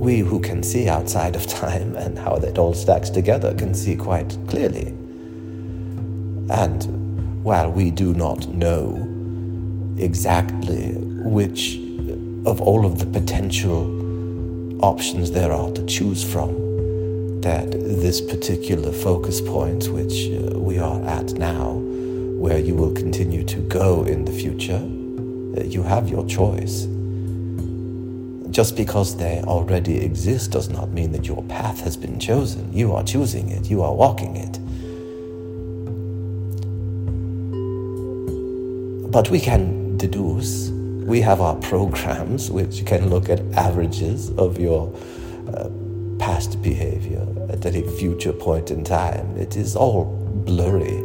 We 0.00 0.18
who 0.18 0.40
can 0.40 0.62
see 0.62 0.88
outside 0.88 1.36
of 1.36 1.46
time 1.62 1.96
and 1.96 2.18
how 2.18 2.36
that 2.38 2.58
all 2.58 2.74
stacks 2.74 3.10
together 3.10 3.54
can 3.54 3.74
see 3.74 3.96
quite 3.96 4.36
clearly. 4.48 4.88
And 6.50 7.44
while 7.44 7.70
we 7.70 7.90
do 7.90 8.14
not 8.14 8.48
know 8.48 9.07
exactly 9.98 10.92
which 10.96 11.76
of 12.46 12.60
all 12.60 12.86
of 12.86 12.98
the 12.98 13.06
potential 13.06 13.96
options 14.84 15.30
there 15.30 15.52
are 15.52 15.70
to 15.72 15.84
choose 15.86 16.24
from, 16.24 17.40
that 17.40 17.70
this 17.70 18.20
particular 18.20 18.92
focus 18.92 19.40
point, 19.40 19.88
which 19.88 20.30
uh, 20.30 20.58
we 20.58 20.78
are 20.78 21.02
at 21.06 21.32
now, 21.34 21.72
where 21.72 22.58
you 22.58 22.74
will 22.74 22.94
continue 22.94 23.44
to 23.44 23.60
go 23.68 24.04
in 24.04 24.24
the 24.24 24.32
future, 24.32 24.78
you 25.64 25.82
have 25.82 26.08
your 26.08 26.24
choice. 26.26 26.86
Just 28.50 28.76
because 28.76 29.16
they 29.16 29.42
already 29.42 29.98
exist 29.98 30.52
does 30.52 30.68
not 30.68 30.90
mean 30.90 31.12
that 31.12 31.26
your 31.26 31.42
path 31.44 31.80
has 31.80 31.96
been 31.96 32.18
chosen. 32.18 32.72
You 32.72 32.94
are 32.94 33.02
choosing 33.04 33.50
it, 33.50 33.68
you 33.68 33.82
are 33.82 33.92
walking 33.92 34.36
it. 34.36 34.58
But 39.10 39.30
we 39.30 39.40
can 39.40 39.77
deduce, 39.98 40.70
we 40.70 41.20
have 41.20 41.40
our 41.40 41.56
programs 41.56 42.50
which 42.50 42.86
can 42.86 43.10
look 43.10 43.28
at 43.28 43.40
averages 43.52 44.30
of 44.38 44.58
your 44.58 44.94
uh, 45.54 45.68
past 46.18 46.62
behavior 46.62 47.26
at 47.50 47.66
any 47.66 47.82
future 47.98 48.32
point 48.32 48.70
in 48.70 48.84
time. 48.84 49.36
It 49.36 49.56
is 49.56 49.74
all 49.74 50.04
blurry. 50.46 51.02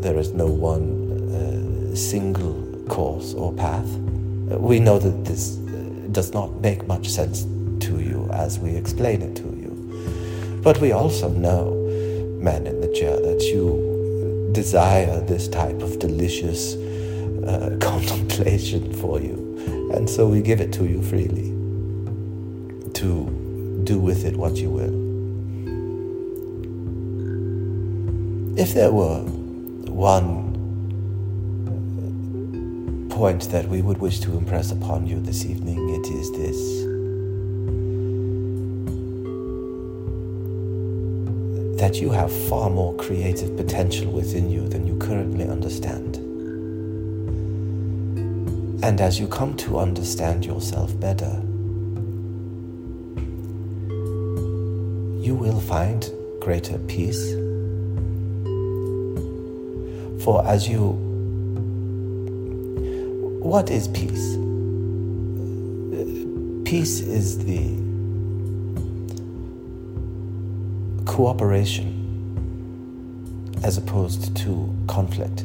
There 0.00 0.18
is 0.18 0.32
no 0.32 0.46
one 0.46 0.86
uh, 1.32 1.94
single 1.94 2.84
course 2.88 3.34
or 3.34 3.52
path. 3.52 3.88
We 4.48 4.80
know 4.80 4.98
that 4.98 5.24
this 5.24 5.58
uh, 5.58 6.08
does 6.12 6.32
not 6.32 6.60
make 6.60 6.86
much 6.86 7.08
sense 7.08 7.46
to 7.86 8.00
you 8.00 8.28
as 8.32 8.58
we 8.58 8.74
explain 8.74 9.22
it 9.22 9.36
to 9.36 9.42
you. 9.42 10.60
But 10.62 10.80
we 10.80 10.92
also 10.92 11.28
know, 11.28 11.74
man 12.40 12.66
in 12.66 12.80
the 12.80 12.92
chair, 12.92 13.16
that 13.20 13.42
you 13.42 14.50
desire 14.52 15.20
this 15.20 15.46
type 15.48 15.82
of 15.82 15.98
delicious 15.98 16.74
uh, 17.48 17.76
contemplation 17.80 18.92
for 19.00 19.20
you. 19.20 19.90
And 19.94 20.08
so 20.08 20.26
we 20.26 20.42
give 20.42 20.60
it 20.60 20.72
to 20.74 20.84
you 20.84 21.02
freely 21.02 21.48
to 22.92 23.82
do 23.84 23.98
with 23.98 24.24
it 24.24 24.36
what 24.36 24.56
you 24.56 24.70
will. 24.70 25.08
If 28.58 28.74
there 28.74 28.92
were 28.92 29.20
one 29.88 30.48
point 33.08 33.50
that 33.50 33.66
we 33.68 33.82
would 33.82 33.98
wish 33.98 34.20
to 34.20 34.36
impress 34.36 34.70
upon 34.70 35.06
you 35.06 35.20
this 35.20 35.44
evening, 35.46 35.78
it 35.94 36.06
is 36.08 36.30
this. 36.32 36.56
That 41.80 41.96
you 42.00 42.10
have 42.10 42.32
far 42.48 42.68
more 42.68 42.94
creative 42.96 43.56
potential 43.56 44.10
within 44.10 44.50
you 44.50 44.68
than 44.68 44.86
you 44.86 44.98
currently 44.98 45.48
understand. 45.48 46.27
And 48.80 49.00
as 49.00 49.18
you 49.18 49.26
come 49.26 49.56
to 49.58 49.78
understand 49.78 50.46
yourself 50.46 50.98
better, 51.00 51.42
you 55.20 55.34
will 55.34 55.60
find 55.60 56.10
greater 56.40 56.78
peace. 56.78 57.32
For 60.22 60.44
as 60.46 60.68
you, 60.68 60.92
what 63.42 63.70
is 63.70 63.88
peace? 63.88 64.36
Peace 66.64 67.00
is 67.00 67.38
the 67.44 67.74
cooperation 71.04 71.94
as 73.64 73.76
opposed 73.76 74.36
to 74.36 74.72
conflict. 74.86 75.44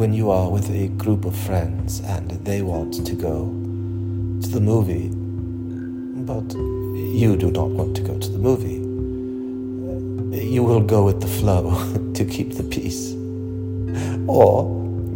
When 0.00 0.14
you 0.14 0.30
are 0.30 0.48
with 0.48 0.70
a 0.70 0.88
group 0.96 1.26
of 1.26 1.36
friends 1.36 2.00
and 2.06 2.30
they 2.46 2.62
want 2.62 2.94
to 3.04 3.14
go 3.14 3.40
to 4.40 4.48
the 4.48 4.58
movie, 4.58 5.10
but 6.24 6.54
you 7.20 7.36
do 7.36 7.50
not 7.50 7.68
want 7.68 7.94
to 7.94 8.00
go 8.00 8.18
to 8.18 8.30
the 8.30 8.38
movie, 8.38 8.80
you 10.42 10.62
will 10.62 10.80
go 10.80 11.04
with 11.04 11.20
the 11.20 11.26
flow 11.26 11.62
to 12.14 12.24
keep 12.24 12.54
the 12.54 12.62
peace. 12.62 13.12
Or 14.26 14.70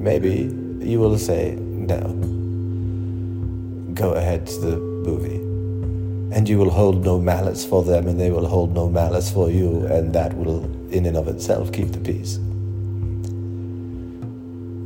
maybe 0.08 0.52
you 0.86 1.00
will 1.00 1.16
say, 1.16 1.52
no, 1.54 2.00
go 3.94 4.12
ahead 4.12 4.46
to 4.48 4.60
the 4.60 4.76
movie. 4.76 5.40
And 6.36 6.46
you 6.46 6.58
will 6.58 6.68
hold 6.68 7.06
no 7.06 7.18
malice 7.18 7.64
for 7.64 7.82
them, 7.84 8.06
and 8.06 8.20
they 8.20 8.30
will 8.30 8.46
hold 8.46 8.74
no 8.74 8.90
malice 8.90 9.30
for 9.30 9.50
you, 9.50 9.86
and 9.86 10.12
that 10.12 10.36
will, 10.36 10.62
in 10.92 11.06
and 11.06 11.16
of 11.16 11.26
itself, 11.26 11.72
keep 11.72 11.92
the 11.92 12.00
peace 12.00 12.38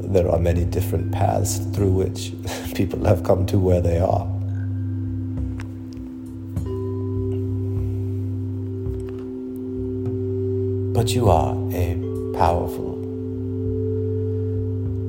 there 0.09 0.31
are 0.31 0.39
many 0.39 0.65
different 0.65 1.13
paths 1.13 1.59
through 1.75 1.91
which 1.93 2.33
people 2.75 3.05
have 3.05 3.23
come 3.23 3.45
to 3.47 3.59
where 3.59 3.81
they 3.81 3.99
are. 3.99 4.27
But 10.95 11.15
you 11.15 11.29
are 11.29 11.55
a 11.73 11.95
powerful 12.35 12.95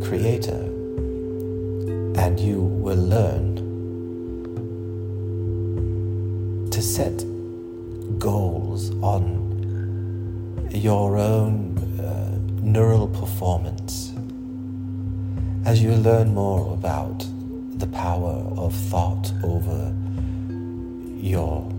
creator, 0.03 0.61
and 2.19 2.37
you 2.39 2.59
will 2.59 2.97
learn 2.97 3.38
learn 16.09 16.33
more 16.33 16.73
about 16.73 17.23
the 17.77 17.85
power 17.85 18.43
of 18.57 18.73
thought 18.73 19.31
over 19.43 19.93
your 21.21 21.71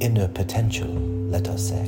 inner 0.00 0.26
potential, 0.28 0.88
let 0.88 1.48
us 1.48 1.68
say, 1.68 1.84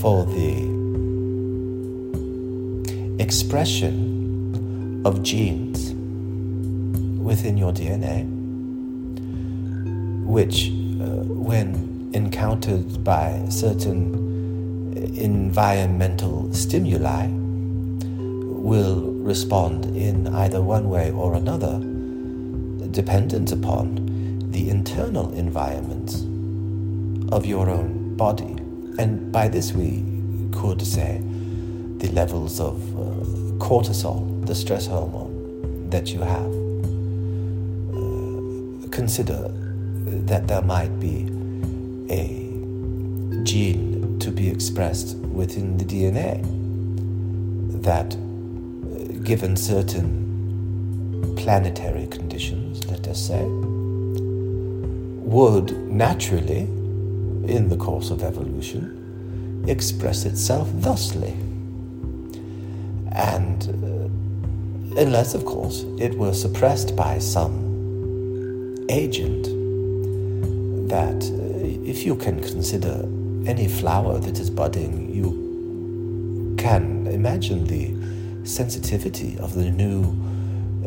for 0.00 0.24
the 0.36 0.52
expression 3.18 5.02
of 5.04 5.24
genes 5.24 5.90
within 7.20 7.58
your 7.58 7.72
DNA, 7.72 8.24
which, 10.24 10.68
uh, 11.00 11.24
when 11.48 12.08
encountered 12.12 13.02
by 13.02 13.44
certain 13.48 14.25
environmental 15.14 16.52
stimuli 16.52 17.28
will 18.66 19.12
respond 19.22 19.84
in 19.96 20.26
either 20.34 20.60
one 20.60 20.88
way 20.88 21.10
or 21.12 21.34
another, 21.34 21.78
dependent 22.90 23.52
upon 23.52 24.50
the 24.50 24.68
internal 24.70 25.32
environment 25.34 26.14
of 27.32 27.46
your 27.46 27.68
own 27.70 28.16
body. 28.16 28.56
And 28.98 29.30
by 29.30 29.48
this, 29.48 29.72
we 29.72 30.02
could 30.52 30.82
say 30.82 31.20
the 31.98 32.08
levels 32.08 32.60
of 32.60 32.76
uh, 32.96 33.02
cortisol, 33.58 34.44
the 34.46 34.54
stress 34.54 34.86
hormone 34.86 35.90
that 35.90 36.12
you 36.12 36.20
have. 36.20 36.50
Uh, 37.94 38.88
consider 38.90 39.50
that 40.26 40.48
there 40.48 40.62
might 40.62 40.98
be 40.98 41.28
a 42.10 42.46
gene 43.44 43.95
be 44.36 44.50
expressed 44.50 45.16
within 45.16 45.78
the 45.78 45.84
DNA 45.84 46.42
that, 47.82 48.14
uh, 48.14 48.18
given 49.24 49.56
certain 49.56 51.34
planetary 51.36 52.06
conditions, 52.08 52.86
let 52.86 53.08
us 53.08 53.28
say, 53.28 53.42
would 55.26 55.72
naturally, 55.88 56.68
in 57.48 57.68
the 57.68 57.76
course 57.76 58.10
of 58.10 58.22
evolution, 58.22 59.64
express 59.66 60.26
itself 60.26 60.68
thusly. 60.74 61.32
And 63.12 63.62
uh, 63.68 65.00
unless, 65.00 65.34
of 65.34 65.46
course, 65.46 65.84
it 65.98 66.14
were 66.18 66.34
suppressed 66.34 66.94
by 66.94 67.18
some 67.18 68.84
agent 68.90 69.44
that, 70.90 71.24
uh, 71.24 71.88
if 71.88 72.04
you 72.04 72.16
can 72.16 72.40
consider 72.40 73.02
any 73.46 73.68
flower 73.68 74.18
that 74.18 74.38
is 74.38 74.50
budding, 74.50 75.14
you 75.14 76.54
can 76.58 77.06
imagine 77.06 77.64
the 77.64 77.94
sensitivity 78.46 79.38
of 79.38 79.54
the 79.54 79.70
new 79.70 80.14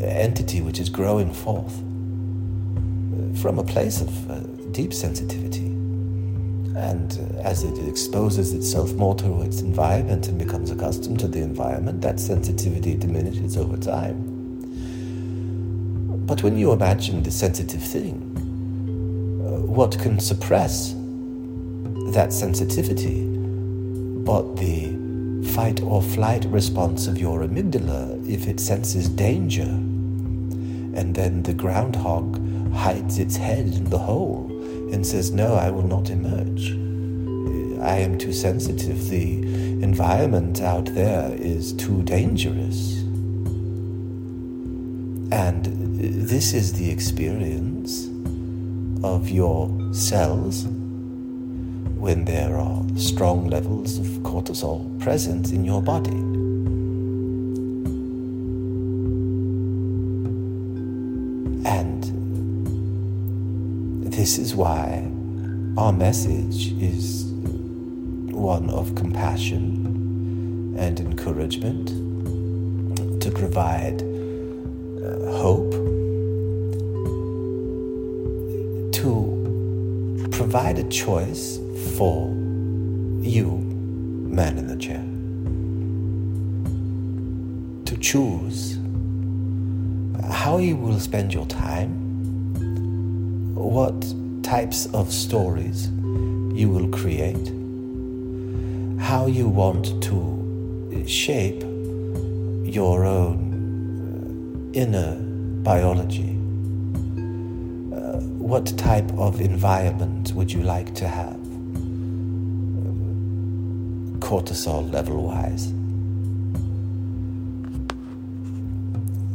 entity 0.01 0.61
which 0.61 0.79
is 0.79 0.89
growing 0.89 1.33
forth 1.33 1.77
uh, 1.77 1.81
from 3.41 3.59
a 3.59 3.63
place 3.63 4.01
of 4.01 4.31
uh, 4.31 4.39
deep 4.71 4.93
sensitivity. 4.93 5.67
And 6.75 7.11
uh, 7.11 7.39
as 7.41 7.63
it 7.63 7.77
exposes 7.87 8.53
itself 8.53 8.93
more 8.93 9.15
to 9.15 9.41
its 9.41 9.61
environment 9.61 10.27
and 10.27 10.37
becomes 10.37 10.69
accustomed 10.71 11.19
to 11.21 11.27
the 11.27 11.39
environment, 11.39 12.01
that 12.01 12.19
sensitivity 12.19 12.95
diminishes 12.95 13.57
over 13.57 13.77
time. 13.77 14.35
But 16.25 16.43
when 16.43 16.57
you 16.57 16.71
imagine 16.71 17.23
the 17.23 17.31
sensitive 17.31 17.81
thing, 17.81 18.25
what 19.65 19.97
can 19.99 20.19
suppress 20.19 20.93
that 22.13 22.33
sensitivity, 22.33 23.23
but 23.23 24.55
the 24.55 24.99
fight 25.53 25.81
or 25.81 26.01
flight 26.01 26.45
response 26.45 27.07
of 27.07 27.17
your 27.17 27.39
amygdala 27.39 28.27
if 28.27 28.47
it 28.47 28.59
senses 28.59 29.09
danger. 29.09 29.63
And 29.63 31.15
then 31.15 31.43
the 31.43 31.53
groundhog 31.53 32.39
hides 32.73 33.19
its 33.19 33.35
head 33.35 33.65
in 33.67 33.85
the 33.85 33.97
hole 33.97 34.47
and 34.91 35.05
says, 35.05 35.31
No, 35.31 35.55
I 35.55 35.69
will 35.69 35.87
not 35.87 36.09
emerge. 36.09 36.71
I 37.81 37.97
am 37.99 38.17
too 38.17 38.33
sensitive. 38.33 39.09
The 39.09 39.41
environment 39.81 40.61
out 40.61 40.85
there 40.93 41.33
is 41.35 41.73
too 41.73 42.03
dangerous. 42.03 42.99
And 45.31 45.65
this 45.99 46.53
is 46.53 46.73
the 46.73 46.89
experience 46.91 48.07
of 49.03 49.29
your 49.29 49.69
cells 49.93 50.65
when 51.99 52.23
there 52.23 52.55
are 52.55 52.81
strong 52.95 53.49
levels 53.49 53.99
of 53.99 54.05
cortisol 54.23 54.97
present 55.01 55.51
in 55.51 55.65
your 55.65 55.81
body. 55.81 56.11
And 61.67 62.03
this 64.13 64.37
is 64.37 64.55
why 64.55 65.11
our 65.77 65.91
message 65.91 66.71
is 66.81 67.25
one 68.31 68.69
of 68.69 68.95
compassion 68.95 70.75
and 70.79 71.01
encouragement 71.01 71.89
to 73.21 73.29
provide 73.29 74.01
uh, 74.01 75.31
hope, 75.37 75.71
to 78.93 80.29
provide 80.31 80.79
a 80.79 80.87
choice 80.87 81.59
for 81.97 82.29
you, 83.21 83.57
man 84.29 84.57
in 84.57 84.67
the 84.67 84.77
chair, 84.77 85.03
to 87.85 87.97
choose 87.99 88.77
how 90.31 90.57
you 90.57 90.75
will 90.75 90.99
spend 90.99 91.33
your 91.33 91.45
time, 91.47 91.89
what 93.55 94.13
types 94.43 94.85
of 94.93 95.11
stories 95.11 95.87
you 96.53 96.69
will 96.69 96.87
create, 96.89 97.51
how 98.99 99.25
you 99.27 99.47
want 99.47 100.01
to 100.03 101.03
shape 101.07 101.63
your 102.63 103.05
own 103.05 104.71
inner 104.73 105.15
biology. 105.63 106.35
Uh, 107.95 108.19
what 108.37 108.77
type 108.77 109.11
of 109.17 109.41
environment 109.41 110.33
would 110.33 110.51
you 110.51 110.61
like 110.61 110.93
to 110.95 111.07
have? 111.07 111.38
Cortisol 114.29 114.91
level 114.93 115.23
wise. 115.23 115.65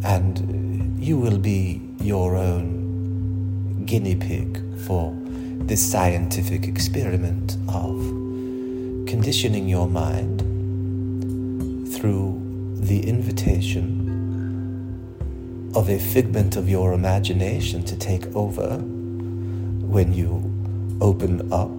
And 0.05 0.97
you 1.05 1.19
will 1.19 1.39
be 1.39 1.83
your 2.01 2.37
own 2.37 3.85
guinea 3.87 4.15
pig 4.15 4.63
for 4.87 5.13
this 5.67 5.83
scientific 5.83 6.69
experiment 6.69 7.57
of 7.69 7.97
conditioning 9.09 9.69
your 9.69 9.89
mind 9.89 10.39
through 11.93 12.41
the 12.77 13.05
invitation 13.05 13.83
of 15.75 15.89
a 15.89 15.99
figment 15.99 16.55
of 16.55 16.69
your 16.69 16.93
imagination 16.93 17.83
to 17.83 17.97
take 17.97 18.27
over 18.37 18.77
when 18.77 20.13
you 20.13 20.41
open 21.01 21.53
up 21.53 21.73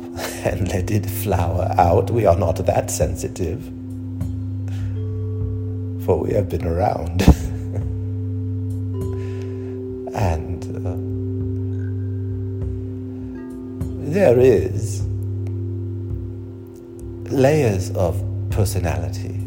and 0.45 0.67
let 0.69 0.91
it 0.91 1.05
flower 1.05 1.73
out. 1.77 2.11
We 2.11 2.25
are 2.25 2.37
not 2.37 2.57
that 2.65 2.91
sensitive, 2.91 3.63
for 6.05 6.19
we 6.19 6.33
have 6.33 6.49
been 6.49 6.65
around. 6.65 7.21
and 10.15 10.63
uh, 10.85 10.95
there 14.11 14.39
is 14.39 15.05
layers 17.31 17.91
of 17.91 18.23
personality 18.51 19.39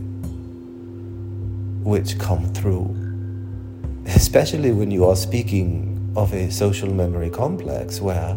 which 1.84 2.18
come 2.18 2.52
through 2.52 2.94
especially 4.14 4.72
when 4.72 4.90
you 4.90 5.04
are 5.06 5.16
speaking 5.16 6.12
of 6.16 6.32
a 6.32 6.50
social 6.50 6.92
memory 6.92 7.30
complex 7.30 8.00
where 8.00 8.36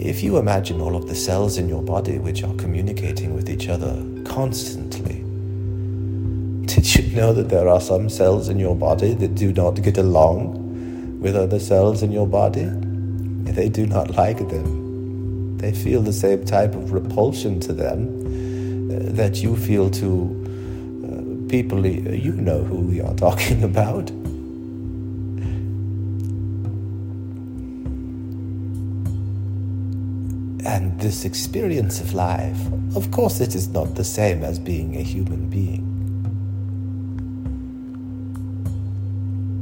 if 0.00 0.22
you 0.22 0.38
imagine 0.38 0.80
all 0.80 0.96
of 0.96 1.08
the 1.08 1.14
cells 1.14 1.58
in 1.58 1.68
your 1.68 1.82
body 1.82 2.18
which 2.18 2.42
are 2.42 2.54
communicating 2.54 3.34
with 3.34 3.50
each 3.50 3.68
other 3.68 4.02
constantly, 4.24 5.16
did 6.66 6.94
you 6.94 7.14
know 7.14 7.34
that 7.34 7.50
there 7.50 7.68
are 7.68 7.82
some 7.82 8.08
cells 8.08 8.48
in 8.48 8.58
your 8.58 8.74
body 8.74 9.12
that 9.12 9.34
do 9.34 9.52
not 9.52 9.82
get 9.82 9.98
along 9.98 11.20
with 11.20 11.36
other 11.36 11.60
cells 11.60 12.02
in 12.02 12.12
your 12.12 12.26
body? 12.26 12.66
They 13.52 13.68
do 13.68 13.86
not 13.86 14.16
like 14.16 14.38
them. 14.38 15.58
They 15.58 15.72
feel 15.72 16.00
the 16.00 16.14
same 16.14 16.46
type 16.46 16.74
of 16.74 16.92
repulsion 16.92 17.60
to 17.60 17.74
them 17.74 18.08
uh, 18.90 19.12
that 19.12 19.42
you 19.42 19.54
feel 19.54 19.90
to 19.90 20.08
uh, 21.04 21.50
people 21.50 21.84
you 21.84 22.32
know 22.32 22.64
who 22.64 22.76
we 22.76 23.02
are 23.02 23.14
talking 23.16 23.62
about. 23.72 24.10
This 31.00 31.24
experience 31.24 32.00
of 32.00 32.12
life, 32.12 32.58
of 32.94 33.10
course, 33.10 33.40
it 33.40 33.54
is 33.54 33.68
not 33.68 33.94
the 33.94 34.04
same 34.04 34.44
as 34.44 34.58
being 34.58 34.96
a 34.96 35.02
human 35.02 35.48
being. 35.48 35.86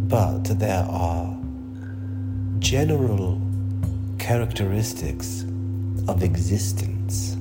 But 0.08 0.58
there 0.58 0.84
are 0.90 1.38
general 2.58 3.40
characteristics 4.18 5.42
of 6.08 6.22
existence, 6.22 7.36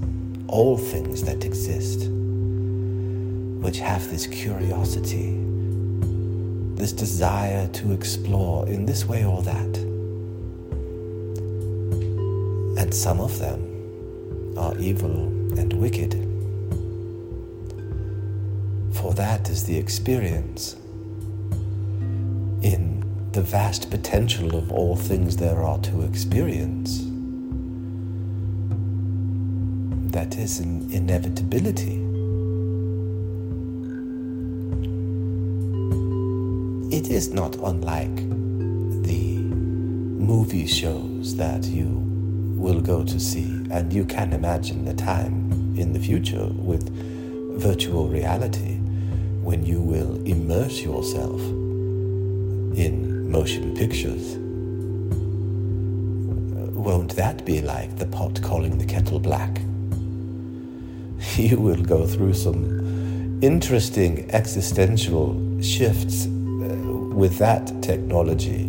all 0.47 0.77
things 0.77 1.23
that 1.23 1.43
exist, 1.43 2.09
which 3.63 3.79
have 3.79 4.09
this 4.11 4.27
curiosity, 4.27 5.35
this 6.75 6.93
desire 6.93 7.67
to 7.69 7.91
explore 7.91 8.67
in 8.67 8.85
this 8.85 9.05
way 9.05 9.25
or 9.25 9.41
that 9.41 9.87
and 12.77 12.93
some 12.93 13.19
of 13.19 13.39
them 13.39 13.76
are 14.57 14.77
evil 14.77 15.27
and 15.57 15.73
wicked. 15.73 16.13
For 18.95 19.13
that 19.13 19.49
is 19.49 19.65
the 19.65 19.77
experience 19.77 20.75
in 22.61 23.29
the 23.33 23.41
vast 23.41 23.91
potential 23.91 24.55
of 24.55 24.71
all 24.71 24.95
things 24.95 25.37
there 25.37 25.61
are 25.61 25.77
to 25.79 26.01
experience. 26.01 27.03
That 30.11 30.37
is 30.37 30.59
an 30.59 30.89
inevitability. 30.91 32.03
It 36.95 37.09
is 37.09 37.29
not 37.31 37.55
unlike 37.57 38.15
the 39.03 39.37
movie 39.37 40.65
shows 40.65 41.35
that 41.35 41.65
you 41.65 42.06
will 42.57 42.81
go 42.81 43.03
to 43.03 43.19
see. 43.19 43.65
And 43.69 43.93
you 43.93 44.03
can 44.05 44.33
imagine 44.33 44.85
the 44.85 44.93
time 44.93 45.75
in 45.77 45.93
the 45.93 45.99
future 45.99 46.47
with 46.47 46.89
virtual 47.59 48.07
reality 48.07 48.77
when 49.41 49.65
you 49.65 49.81
will 49.81 50.15
immerse 50.25 50.81
yourself 50.81 51.39
in 52.77 53.29
motion 53.31 53.75
pictures. 53.75 54.35
Won't 56.75 57.15
that 57.15 57.45
be 57.45 57.61
like 57.61 57.97
the 57.97 58.05
pot 58.05 58.41
calling 58.41 58.77
the 58.77 58.85
kettle 58.85 59.19
black? 59.19 59.61
You 61.37 61.57
will 61.57 61.83
go 61.83 62.05
through 62.07 62.33
some 62.33 63.39
interesting 63.41 64.29
existential 64.31 65.61
shifts 65.61 66.25
uh, 66.25 66.29
with 67.21 67.37
that 67.37 67.81
technology, 67.81 68.61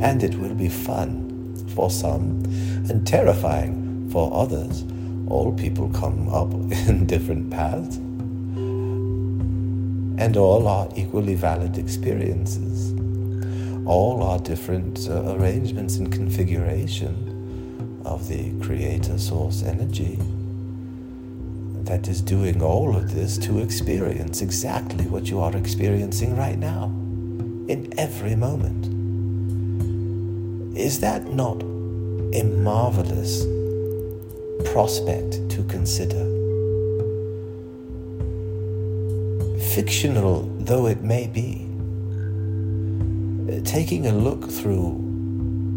and 0.00 0.22
it 0.22 0.34
will 0.36 0.54
be 0.54 0.68
fun 0.68 1.26
for 1.74 1.90
some 1.90 2.42
and 2.90 3.06
terrifying 3.06 4.08
for 4.10 4.32
others. 4.32 4.84
All 5.28 5.52
people 5.52 5.88
come 5.90 6.28
up 6.28 6.52
in 6.88 7.06
different 7.06 7.50
paths, 7.50 7.96
and 10.18 10.36
all 10.36 10.66
are 10.68 10.88
equally 10.96 11.34
valid 11.34 11.78
experiences. 11.78 12.92
All 13.86 14.22
are 14.22 14.38
different 14.38 15.08
uh, 15.08 15.34
arrangements 15.36 15.96
and 15.96 16.10
configuration 16.10 18.02
of 18.04 18.28
the 18.28 18.52
creator 18.60 19.18
source 19.18 19.62
energy 19.62 20.18
that 21.84 22.08
is 22.08 22.20
doing 22.20 22.62
all 22.62 22.96
of 22.96 23.14
this 23.14 23.38
to 23.38 23.60
experience 23.60 24.42
exactly 24.42 25.06
what 25.06 25.28
you 25.30 25.40
are 25.40 25.56
experiencing 25.56 26.36
right 26.36 26.58
now, 26.58 26.86
in 27.68 27.92
every 27.96 28.34
moment. 28.34 28.86
Is 30.76 31.00
that 31.00 31.32
not 31.32 31.62
a 32.32 32.42
marvelous 32.42 33.44
prospect 34.72 35.48
to 35.50 35.62
consider? 35.64 36.24
Fictional 39.74 40.56
though 40.66 40.86
it 40.86 41.02
may 41.02 41.28
be, 41.28 41.62
uh, 43.48 43.60
taking 43.64 44.06
a 44.06 44.12
look 44.12 44.50
through 44.50 44.98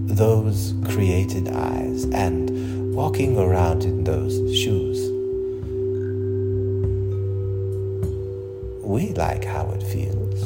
those 0.07 0.73
created 0.85 1.47
eyes 1.49 2.05
and 2.05 2.95
walking 2.95 3.37
around 3.37 3.83
in 3.83 4.03
those 4.03 4.33
shoes. 4.57 4.97
We 8.83 9.13
like 9.13 9.45
how 9.45 9.69
it 9.71 9.83
feels. 9.83 10.41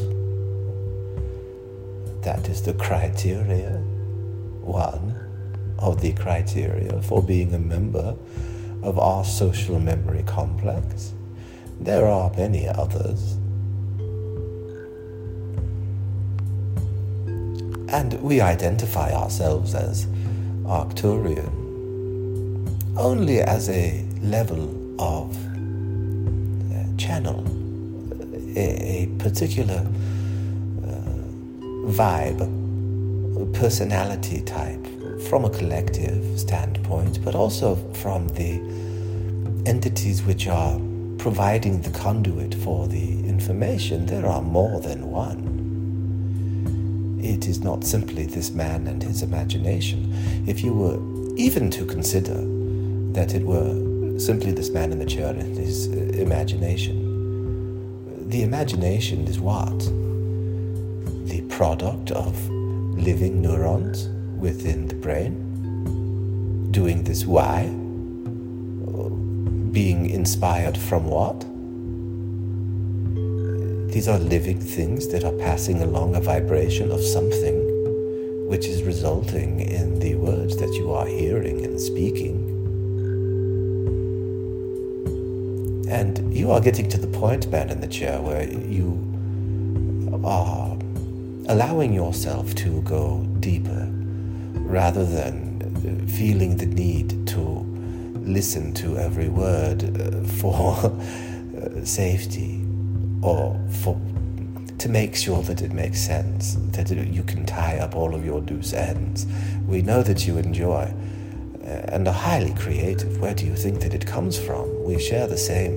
That 2.23 2.49
is 2.49 2.61
the 2.61 2.73
criteria 2.73 3.77
one 4.61 5.22
of 5.83 6.01
the 6.01 6.13
criteria 6.13 7.01
for 7.01 7.21
being 7.21 7.53
a 7.53 7.59
member 7.59 8.15
of 8.81 8.97
our 8.97 9.25
social 9.25 9.79
memory 9.79 10.23
complex. 10.23 11.13
There 11.79 12.07
are 12.07 12.31
many 12.37 12.67
others. 12.67 13.37
And 17.89 18.19
we 18.21 18.41
identify 18.41 19.11
ourselves 19.11 19.75
as 19.75 20.07
Arcturian 20.63 21.59
only 22.97 23.41
as 23.41 23.69
a 23.69 24.05
level 24.21 24.69
of 25.01 25.35
uh, 26.71 26.97
channel, 26.97 27.43
a, 28.55 29.09
particular 29.17 29.85
uh, 30.83 31.89
vibe 31.91 32.41
personality 33.53 34.41
type 34.41 34.85
from 35.29 35.45
a 35.45 35.49
collective 35.49 36.39
standpoint, 36.39 37.23
but 37.23 37.35
also 37.35 37.75
from 37.93 38.27
the 38.29 38.59
entities 39.65 40.23
which 40.23 40.47
are 40.47 40.79
providing 41.17 41.81
the 41.81 41.89
conduit 41.91 42.53
for 42.55 42.87
the 42.87 43.19
information. 43.27 44.05
There 44.05 44.25
are 44.25 44.41
more 44.41 44.81
than 44.81 45.09
one. 45.09 45.61
It 47.23 47.47
is 47.47 47.63
not 47.63 47.85
simply 47.85 48.25
this 48.25 48.51
man 48.51 48.87
and 48.87 49.01
his 49.01 49.23
imagination. 49.23 50.13
If 50.45 50.63
you 50.63 50.73
were 50.73 50.99
even 51.37 51.71
to 51.71 51.85
consider 51.85 52.35
that 53.13 53.33
it 53.33 53.43
were 53.43 54.19
simply 54.19 54.51
this 54.51 54.69
man 54.69 54.91
in 54.91 54.99
the 54.99 55.05
chair 55.05 55.29
and 55.29 55.57
his 55.57 55.87
uh, 55.87 55.91
imagination, 56.21 58.29
the 58.29 58.43
imagination 58.43 59.25
is 59.27 59.39
what? 59.39 59.79
The 61.27 61.41
product 61.49 62.11
of 62.11 62.49
living 62.49 63.41
neurons 63.41 64.09
within 64.43 64.87
the 64.87 64.95
brain 64.95 65.33
doing 66.71 67.05
this 67.05 67.25
why 67.25 67.63
being 69.71 70.09
inspired 70.09 70.77
from 70.77 71.05
what? 71.05 71.39
These 73.91 74.09
are 74.09 74.19
living 74.19 74.59
things 74.59 75.07
that 75.07 75.23
are 75.23 75.31
passing 75.31 75.81
along 75.81 76.15
a 76.15 76.19
vibration 76.19 76.91
of 76.91 77.01
something 77.01 77.57
which 78.49 78.65
is 78.67 78.83
resulting 78.83 79.61
in 79.61 79.99
the 79.99 80.15
words 80.15 80.57
that 80.57 80.73
you 80.73 80.91
are 80.91 81.07
hearing 81.07 81.63
and 81.63 81.79
speaking. 81.79 82.49
And 85.89 86.35
you 86.35 86.51
are 86.51 86.59
getting 86.59 86.89
to 86.89 86.97
the 86.97 87.07
point, 87.07 87.49
man, 87.49 87.69
in 87.69 87.79
the 87.79 87.87
chair 87.87 88.21
where 88.21 88.43
you 88.43 88.91
are 90.23 90.77
allowing 91.47 91.93
yourself 91.93 92.53
to 92.55 92.81
go 92.81 93.25
deeper 93.39 93.89
rather 94.73 95.05
than 95.05 96.07
feeling 96.07 96.57
the 96.57 96.65
need 96.65 97.27
to 97.27 97.39
listen 98.25 98.73
to 98.73 98.97
every 98.97 99.29
word 99.29 99.83
uh, 99.83 100.23
for 100.39 100.73
uh, 100.75 101.85
safety 101.85 102.59
or 103.21 103.59
for 103.83 104.01
to 104.79 104.89
make 104.89 105.15
sure 105.15 105.41
that 105.43 105.61
it 105.61 105.71
makes 105.71 105.99
sense, 105.99 106.55
that 106.71 106.89
you 106.89 107.23
can 107.23 107.45
tie 107.45 107.77
up 107.77 107.95
all 107.95 108.13
of 108.13 108.25
your 108.25 108.41
loose 108.41 108.73
ends. 108.73 109.25
We 109.65 109.81
know 109.81 110.03
that 110.03 110.27
you 110.27 110.37
enjoy 110.37 110.93
uh, 111.63 111.93
and 111.93 112.05
are 112.07 112.13
highly 112.13 112.53
creative. 112.55 113.21
Where 113.21 113.33
do 113.33 113.45
you 113.45 113.55
think 113.55 113.79
that 113.81 113.93
it 113.93 114.05
comes 114.05 114.37
from? 114.37 114.83
We 114.83 114.99
share 114.99 115.27
the 115.27 115.37
same 115.37 115.75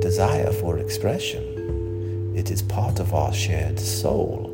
desire 0.00 0.52
for 0.52 0.78
expression. 0.78 2.34
It 2.36 2.50
is 2.50 2.60
part 2.60 2.98
of 2.98 3.14
our 3.14 3.32
shared 3.32 3.78
soul. 3.78 4.52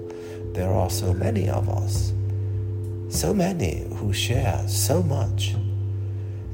There 0.52 0.72
are 0.72 0.90
so 0.90 1.12
many 1.12 1.48
of 1.48 1.68
us, 1.68 2.12
so 3.12 3.34
many 3.34 3.86
who 3.96 4.12
share 4.12 4.66
so 4.66 5.02
much 5.02 5.54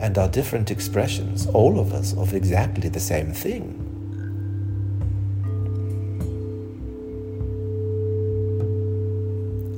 and 0.00 0.18
are 0.18 0.28
different 0.28 0.70
expressions, 0.70 1.46
all 1.46 1.78
of 1.78 1.92
us, 1.92 2.16
of 2.16 2.34
exactly 2.34 2.88
the 2.88 3.00
same 3.00 3.32
thing. 3.32 3.84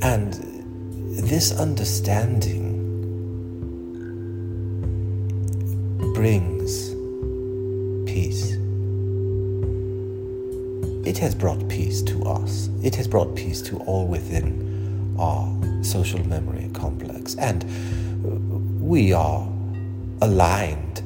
And 0.03 0.33
this 1.29 1.53
understanding 1.59 2.79
brings 6.15 6.95
peace. 8.11 8.57
It 11.07 11.19
has 11.19 11.35
brought 11.35 11.69
peace 11.69 12.01
to 12.03 12.25
us. 12.25 12.71
It 12.83 12.95
has 12.97 13.07
brought 13.07 13.35
peace 13.37 13.61
to 13.63 13.79
all 13.81 14.07
within 14.07 15.15
our 15.19 15.60
social 15.83 16.27
memory 16.27 16.71
complex. 16.75 17.35
And 17.37 17.65
uh, 17.65 18.29
we 18.85 19.13
are 19.13 19.49
aligned 20.23 21.03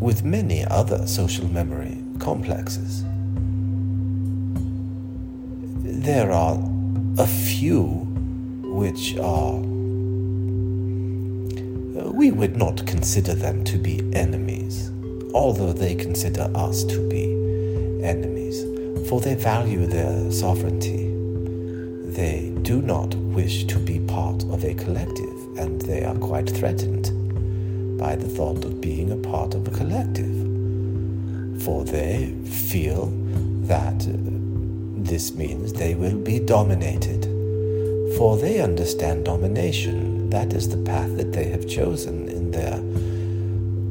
with 0.00 0.24
many 0.24 0.64
other 0.64 1.06
social 1.06 1.46
memory 1.48 1.98
complexes. 2.18 3.04
There 6.04 6.30
are 6.32 6.58
a 7.18 7.26
few 7.26 7.84
which 8.74 9.16
are, 9.16 9.54
uh, 12.04 12.10
we 12.10 12.30
would 12.30 12.56
not 12.56 12.86
consider 12.86 13.34
them 13.34 13.64
to 13.64 13.78
be 13.78 14.00
enemies, 14.12 14.90
although 15.32 15.72
they 15.72 15.94
consider 15.94 16.50
us 16.54 16.84
to 16.84 17.08
be 17.08 17.24
enemies, 18.04 18.62
for 19.08 19.20
they 19.20 19.34
value 19.34 19.86
their 19.86 20.30
sovereignty. 20.30 21.12
They 22.12 22.52
do 22.62 22.82
not 22.82 23.14
wish 23.34 23.64
to 23.64 23.78
be 23.80 23.98
part 23.98 24.44
of 24.44 24.64
a 24.64 24.74
collective, 24.74 25.58
and 25.58 25.82
they 25.82 26.04
are 26.04 26.14
quite 26.14 26.48
threatened 26.48 27.10
by 27.98 28.14
the 28.14 28.28
thought 28.28 28.64
of 28.64 28.80
being 28.80 29.10
a 29.10 29.16
part 29.16 29.54
of 29.54 29.66
a 29.66 29.70
collective. 29.72 30.32
For 31.62 31.84
they 31.84 32.34
feel 32.44 33.06
that 33.66 34.06
uh, 34.06 34.12
this 35.02 35.34
means 35.34 35.72
they 35.72 35.94
will 35.94 36.18
be 36.18 36.38
dominated. 36.38 37.24
For 38.16 38.36
they 38.36 38.60
understand 38.60 39.24
domination. 39.24 40.30
That 40.30 40.52
is 40.52 40.68
the 40.68 40.82
path 40.84 41.16
that 41.16 41.32
they 41.32 41.48
have 41.48 41.68
chosen 41.68 42.28
in 42.28 42.52
their 42.52 42.78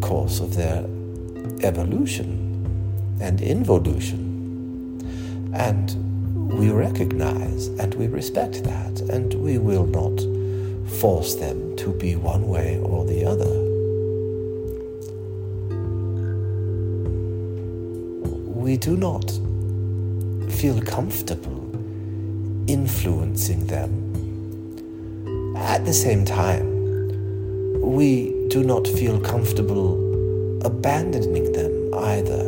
course 0.08 0.40
of 0.40 0.56
their 0.56 0.86
evolution 1.66 2.40
and 3.20 3.42
involution. 3.42 4.22
And 5.54 6.13
we 6.58 6.72
recognize 6.72 7.68
and 7.68 7.94
we 7.96 8.08
respect 8.08 8.64
that, 8.64 9.02
and 9.02 9.34
we 9.34 9.58
will 9.58 9.86
not 9.86 10.20
force 11.00 11.36
them 11.36 11.76
to 11.78 11.92
be 11.94 12.16
one 12.16 12.48
way 12.48 12.80
or 12.80 13.06
the 13.06 13.26
other. 13.26 13.74
we 18.64 18.78
do 18.78 18.96
not 18.96 19.30
feel 20.50 20.82
comfortable 20.82 21.70
influencing 22.66 23.68
them. 23.68 23.92
At 25.58 25.84
the 25.84 25.94
same 25.94 26.24
time, 26.24 27.82
we 27.82 28.48
do 28.48 28.64
not 28.64 28.88
feel 28.88 29.20
comfortable 29.20 30.00
abandoning 30.66 31.52
them 31.52 31.94
either. 31.94 32.44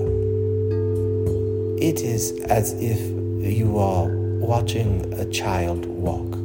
It 1.85 1.99
is 2.01 2.31
as 2.43 2.71
if 2.81 3.14
you 3.51 3.77
are 3.77 4.07
watching 4.39 5.13
a 5.13 5.25
child 5.25 5.85
walk 5.85 6.35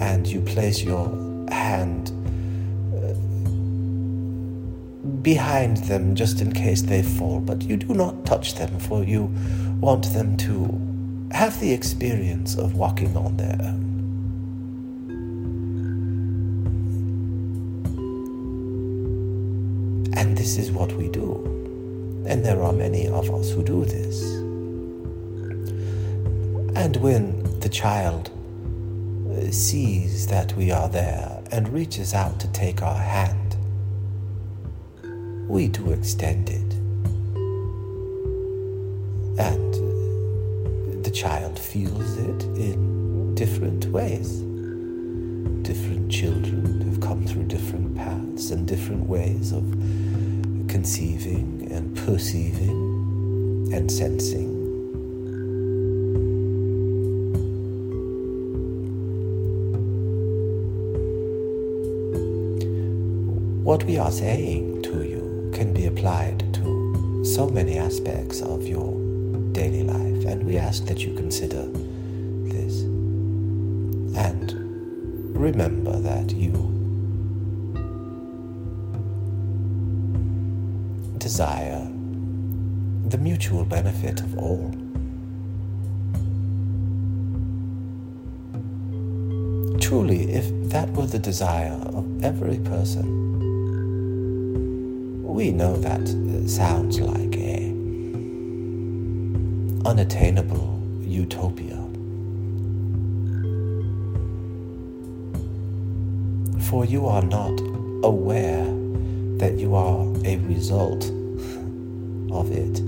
and 0.00 0.26
you 0.26 0.40
place 0.40 0.82
your 0.82 1.08
hand 1.50 2.10
uh, 2.94 3.14
behind 5.22 5.78
them 5.88 6.14
just 6.14 6.40
in 6.40 6.52
case 6.52 6.82
they 6.82 7.02
fall, 7.02 7.40
but 7.40 7.62
you 7.62 7.76
do 7.76 7.94
not 7.94 8.26
touch 8.26 8.54
them, 8.54 8.78
for 8.78 9.04
you 9.04 9.30
want 9.80 10.12
them 10.12 10.36
to 10.36 10.80
have 11.32 11.58
the 11.60 11.72
experience 11.72 12.56
of 12.56 12.74
walking 12.74 13.16
on 13.16 13.36
their 13.36 13.56
own. 13.60 13.80
And 20.16 20.36
this 20.36 20.58
is 20.58 20.70
what 20.70 20.92
we 20.92 21.08
do. 21.08 21.44
And 22.26 22.44
there 22.44 22.62
are 22.62 22.72
many 22.72 23.08
of 23.08 23.30
us 23.30 23.50
who 23.50 23.62
do 23.62 23.84
this. 23.84 24.33
And 26.94 27.02
when 27.02 27.58
the 27.58 27.68
child 27.68 28.30
uh, 28.30 29.50
sees 29.50 30.28
that 30.28 30.52
we 30.52 30.70
are 30.70 30.88
there 30.88 31.42
and 31.50 31.68
reaches 31.70 32.14
out 32.14 32.38
to 32.38 32.46
take 32.52 32.82
our 32.82 32.94
hand, 32.94 33.56
we 35.48 35.66
do 35.66 35.90
extend 35.90 36.50
it. 36.50 36.72
And 39.40 39.74
the 41.04 41.10
child 41.10 41.58
feels 41.58 42.16
it 42.16 42.44
in 42.54 43.34
different 43.34 43.86
ways. 43.86 44.38
Different 45.62 46.12
children 46.12 46.80
have 46.82 47.00
come 47.00 47.26
through 47.26 47.46
different 47.46 47.96
paths 47.96 48.52
and 48.52 48.68
different 48.68 49.08
ways 49.08 49.50
of 49.50 49.64
conceiving 50.68 51.66
and 51.72 51.96
perceiving 52.06 53.72
and 53.74 53.90
sensing. 53.90 54.53
What 63.74 63.86
we 63.86 63.98
are 63.98 64.12
saying 64.12 64.82
to 64.84 65.02
you 65.02 65.50
can 65.52 65.74
be 65.74 65.86
applied 65.86 66.54
to 66.54 67.24
so 67.24 67.48
many 67.48 67.76
aspects 67.76 68.40
of 68.40 68.62
your 68.68 68.94
daily 69.50 69.82
life, 69.82 70.26
and 70.26 70.46
we 70.46 70.58
ask 70.58 70.84
that 70.84 71.00
you 71.00 71.12
consider 71.16 71.66
this. 72.54 72.82
And 74.16 74.52
remember 75.36 75.98
that 75.98 76.30
you 76.30 76.52
desire 81.18 81.84
the 83.08 83.18
mutual 83.18 83.64
benefit 83.64 84.20
of 84.20 84.38
all. 84.38 84.70
Truly, 89.80 90.32
if 90.32 90.70
that 90.70 90.88
were 90.90 91.06
the 91.06 91.18
desire 91.18 91.72
of 91.72 92.22
every 92.22 92.60
person, 92.60 93.23
we 95.44 95.50
know 95.50 95.76
that 95.76 96.08
sounds 96.48 96.98
like 97.00 97.36
a 97.36 97.58
unattainable 99.86 100.80
utopia. 101.02 101.76
For 106.70 106.86
you 106.86 107.06
are 107.06 107.20
not 107.20 107.60
aware 108.02 108.64
that 109.36 109.58
you 109.58 109.74
are 109.74 110.06
a 110.24 110.38
result 110.48 111.04
of 112.32 112.50
it. 112.50 112.80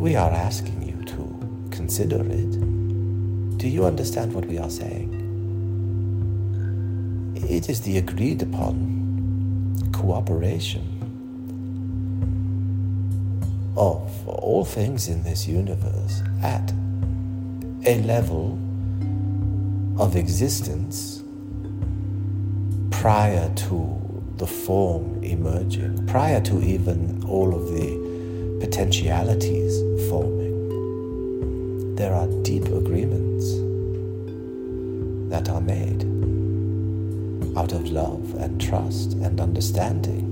We 0.00 0.16
are 0.16 0.32
asking 0.32 0.82
you 0.82 1.04
to 1.14 1.68
consider 1.70 2.20
it. 2.28 3.58
Do 3.58 3.68
you 3.68 3.84
understand 3.84 4.34
what 4.34 4.46
we 4.46 4.58
are 4.58 4.70
saying? 4.70 5.21
It 7.62 7.68
is 7.70 7.80
the 7.82 7.96
agreed 7.96 8.42
upon 8.42 9.78
cooperation 9.92 10.82
of 13.76 14.28
all 14.28 14.64
things 14.64 15.06
in 15.06 15.22
this 15.22 15.46
universe 15.46 16.22
at 16.42 16.72
a 17.86 18.02
level 18.02 18.58
of 19.96 20.16
existence 20.16 21.22
prior 22.90 23.48
to 23.54 23.96
the 24.38 24.46
form 24.46 25.22
emerging, 25.22 26.04
prior 26.08 26.40
to 26.40 26.60
even 26.64 27.22
all 27.28 27.54
of 27.54 27.68
the 27.68 28.58
potentialities 28.60 29.78
forming. 30.10 31.94
There 31.94 32.12
are 32.12 32.26
deep 32.42 32.64
agreements 32.64 33.52
that 35.30 35.48
are 35.48 35.60
made 35.60 36.01
out 37.62 37.72
of 37.72 37.92
love 37.92 38.34
and 38.40 38.60
trust 38.60 39.12
and 39.12 39.40
understanding 39.40 40.26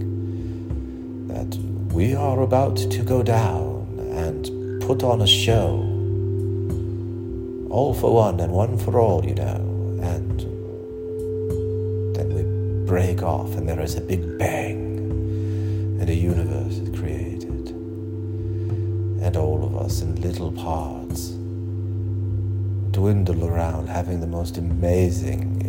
that 1.29 1.57
we 1.95 2.13
are 2.13 2.41
about 2.43 2.77
to 2.77 3.05
go 3.05 3.23
down 3.23 3.87
and 4.17 4.83
put 4.83 5.05
on 5.05 5.23
a 5.23 5.27
show 5.29 5.79
all 7.71 7.95
for 7.95 8.13
one 8.13 8.41
and 8.41 8.53
one 8.53 8.77
for 8.77 8.99
all, 8.99 9.25
you 9.25 9.37
know, 9.37 9.55
and 10.03 10.41
then 12.17 12.35
we 12.35 12.43
break 12.85 13.23
off 13.23 13.55
and 13.55 13.69
there 13.69 13.81
is 13.81 13.95
a 13.95 14.01
big 14.01 14.37
bang 14.37 14.99
and 16.01 16.11
a 16.11 16.15
universe 16.15 16.79
is 16.79 16.99
created. 16.99 17.69
And 19.23 19.37
all 19.37 19.65
of 19.65 19.77
us 19.77 20.03
in 20.03 20.21
little 20.21 20.51
parts 20.51 21.29
dwindle 22.91 23.45
around 23.45 23.89
having 23.89 24.19
the 24.21 24.27
most 24.27 24.59
amazing 24.59 25.60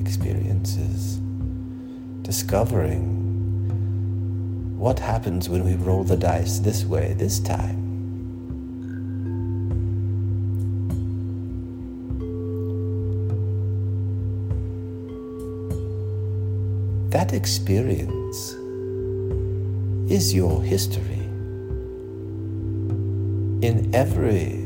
discovering 2.51 3.07
what 4.77 4.99
happens 4.99 5.47
when 5.47 5.63
we 5.63 5.75
roll 5.75 6.03
the 6.03 6.17
dice 6.17 6.59
this 6.59 6.83
way 6.83 7.13
this 7.13 7.39
time. 7.39 7.79
that 17.11 17.33
experience 17.33 18.53
is 20.09 20.33
your 20.33 20.61
history. 20.63 21.23
In 23.61 23.91
every 23.93 24.65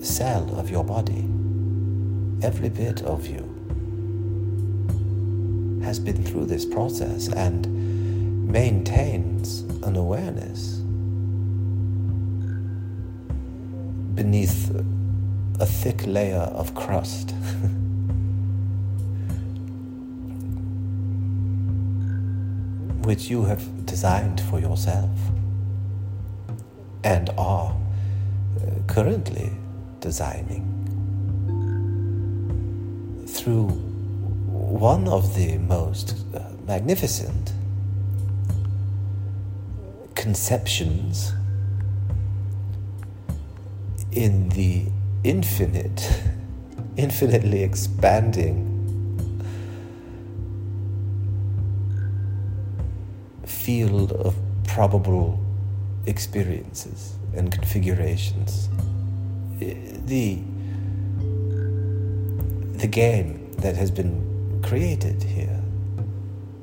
cell 0.00 0.48
of 0.56 0.70
your 0.70 0.84
body, 0.84 1.28
every 2.42 2.68
bit 2.68 3.02
of 3.02 3.26
you 3.26 3.49
has 5.82 5.98
been 5.98 6.22
through 6.22 6.46
this 6.46 6.64
process 6.64 7.28
and 7.28 8.48
maintains 8.50 9.60
an 9.82 9.96
awareness 9.96 10.76
beneath 14.14 14.70
a 15.60 15.66
thick 15.66 16.06
layer 16.06 16.36
of 16.36 16.74
crust. 16.74 17.34
which 23.10 23.28
you 23.28 23.44
have 23.44 23.86
designed 23.86 24.40
for 24.42 24.60
yourself 24.60 25.10
and 27.02 27.30
are 27.36 27.74
uh, 27.74 28.82
currently 28.86 29.50
designing 30.00 30.62
through 33.26 33.89
one 34.80 35.06
of 35.08 35.34
the 35.34 35.58
most 35.58 36.16
uh, 36.34 36.40
magnificent 36.66 37.52
conceptions 40.14 41.34
in 44.10 44.48
the 44.48 44.86
infinite, 45.22 46.10
infinitely 46.96 47.62
expanding 47.62 48.66
field 53.44 54.12
of 54.12 54.34
probable 54.64 55.38
experiences 56.06 57.16
and 57.36 57.52
configurations. 57.52 58.70
The, 59.58 60.38
the 62.78 62.86
game 62.88 63.52
that 63.58 63.76
has 63.76 63.90
been 63.90 64.29
created 64.62 65.22
here, 65.22 65.62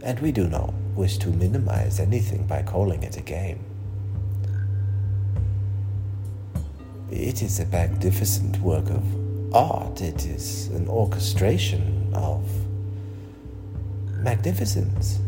and 0.01 0.19
we 0.19 0.31
do 0.31 0.47
not 0.47 0.73
wish 0.95 1.17
to 1.19 1.29
minimize 1.29 1.99
anything 1.99 2.45
by 2.47 2.63
calling 2.63 3.03
it 3.03 3.17
a 3.17 3.21
game. 3.21 3.63
It 7.11 7.41
is 7.41 7.59
a 7.59 7.65
magnificent 7.65 8.59
work 8.59 8.89
of 8.89 9.55
art, 9.55 10.01
it 10.01 10.25
is 10.25 10.67
an 10.67 10.87
orchestration 10.87 12.11
of 12.13 12.43
magnificence. 14.21 15.19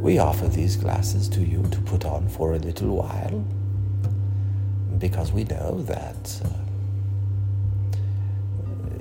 We 0.00 0.18
offer 0.20 0.46
these 0.46 0.76
glasses 0.76 1.28
to 1.30 1.40
you 1.40 1.64
to 1.64 1.80
put 1.80 2.04
on 2.04 2.28
for 2.28 2.54
a 2.54 2.58
little 2.58 2.96
while 2.96 3.44
because 4.98 5.32
we 5.32 5.44
know 5.44 5.82
that 5.82 6.40
uh, 6.44 6.48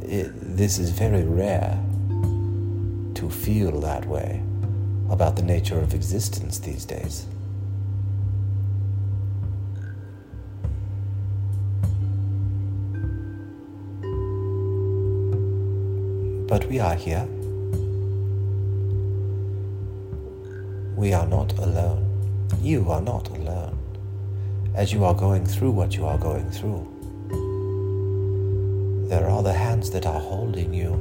it, 0.01 0.31
this 0.57 0.77
is 0.77 0.91
very 0.91 1.23
rare 1.23 1.79
to 3.15 3.29
feel 3.29 3.79
that 3.81 4.05
way 4.05 4.43
about 5.09 5.35
the 5.35 5.41
nature 5.41 5.79
of 5.79 5.93
existence 5.93 6.59
these 6.59 6.85
days. 6.85 7.25
But 16.47 16.65
we 16.67 16.79
are 16.79 16.95
here. 16.95 17.27
We 20.95 21.13
are 21.13 21.27
not 21.27 21.53
alone. 21.57 22.03
You 22.61 22.89
are 22.89 23.01
not 23.01 23.34
as 24.75 24.91
you 24.91 25.05
are 25.05 25.13
going 25.13 25.45
through 25.45 25.71
what 25.71 25.95
you 25.95 26.05
are 26.05 26.17
going 26.17 26.49
through. 26.51 26.85
There 29.09 29.29
are 29.29 29.41
the 29.41 29.53
hands 29.53 29.89
that 29.91 30.05
are 30.05 30.19
holding 30.19 30.73
you 30.73 30.93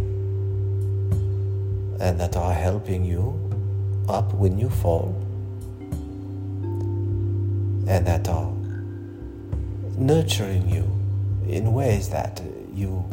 and 2.01 2.21
that 2.21 2.37
are 2.37 2.53
helping 2.53 3.05
you 3.05 3.39
up 4.09 4.33
when 4.35 4.59
you 4.59 4.71
fall 4.71 5.15
and 7.89 8.07
that 8.07 8.29
are 8.29 8.53
nurturing 9.99 10.69
you 10.69 10.85
in 11.49 11.73
ways 11.73 12.09
that 12.11 12.43
you 12.73 13.05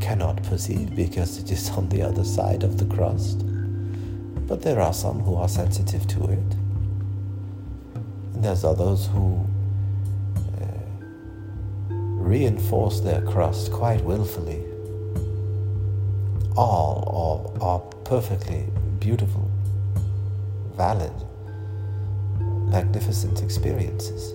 cannot 0.00 0.42
perceive 0.44 0.94
because 0.94 1.38
it 1.38 1.50
is 1.50 1.70
on 1.70 1.88
the 1.88 2.02
other 2.02 2.24
side 2.24 2.62
of 2.62 2.78
the 2.78 2.84
crust 2.94 3.44
but 4.48 4.62
there 4.62 4.80
are 4.80 4.94
some 4.94 5.20
who 5.20 5.34
are 5.34 5.48
sensitive 5.48 6.06
to 6.08 6.24
it. 6.30 6.57
There's 8.48 8.64
others 8.64 9.06
who 9.08 9.46
uh, 10.58 10.64
reinforce 11.90 13.00
their 13.00 13.20
crust 13.20 13.70
quite 13.70 14.02
willfully. 14.02 14.64
All 16.56 17.52
are, 17.60 17.62
are 17.62 17.80
perfectly 18.04 18.64
beautiful, 19.00 19.50
valid, 20.78 21.12
magnificent 22.40 23.42
experiences. 23.42 24.32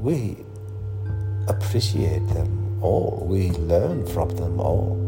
We 0.00 0.38
appreciate 1.46 2.26
them 2.34 2.82
all. 2.82 3.24
We 3.24 3.52
learn 3.52 4.04
from 4.08 4.30
them 4.30 4.58
all 4.58 5.01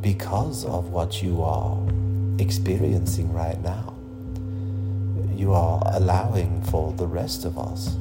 because 0.00 0.64
of 0.64 0.90
what 0.90 1.22
you 1.22 1.42
are 1.42 1.78
experiencing 2.38 3.32
right 3.32 3.60
now. 3.62 3.94
You 5.34 5.52
are 5.52 5.82
allowing 5.94 6.62
for 6.62 6.92
the 6.92 7.06
rest 7.06 7.44
of 7.44 7.58
us 7.58 7.96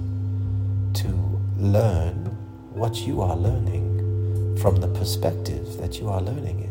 to 0.96 1.40
learn 1.58 2.26
what 2.74 2.98
you 3.08 3.22
are 3.22 3.36
learning 3.36 4.58
from 4.62 4.78
the 4.78 4.88
perspective 4.88 5.78
that 5.78 6.00
you 6.00 6.10
are 6.10 6.22
learning 6.22 6.60
it. 6.60 6.70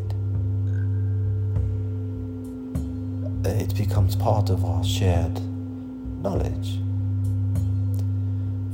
It 3.46 3.74
becomes 3.76 4.16
part 4.16 4.50
of 4.50 4.64
our 4.64 4.84
shared 4.84 5.40
knowledge. 6.22 6.80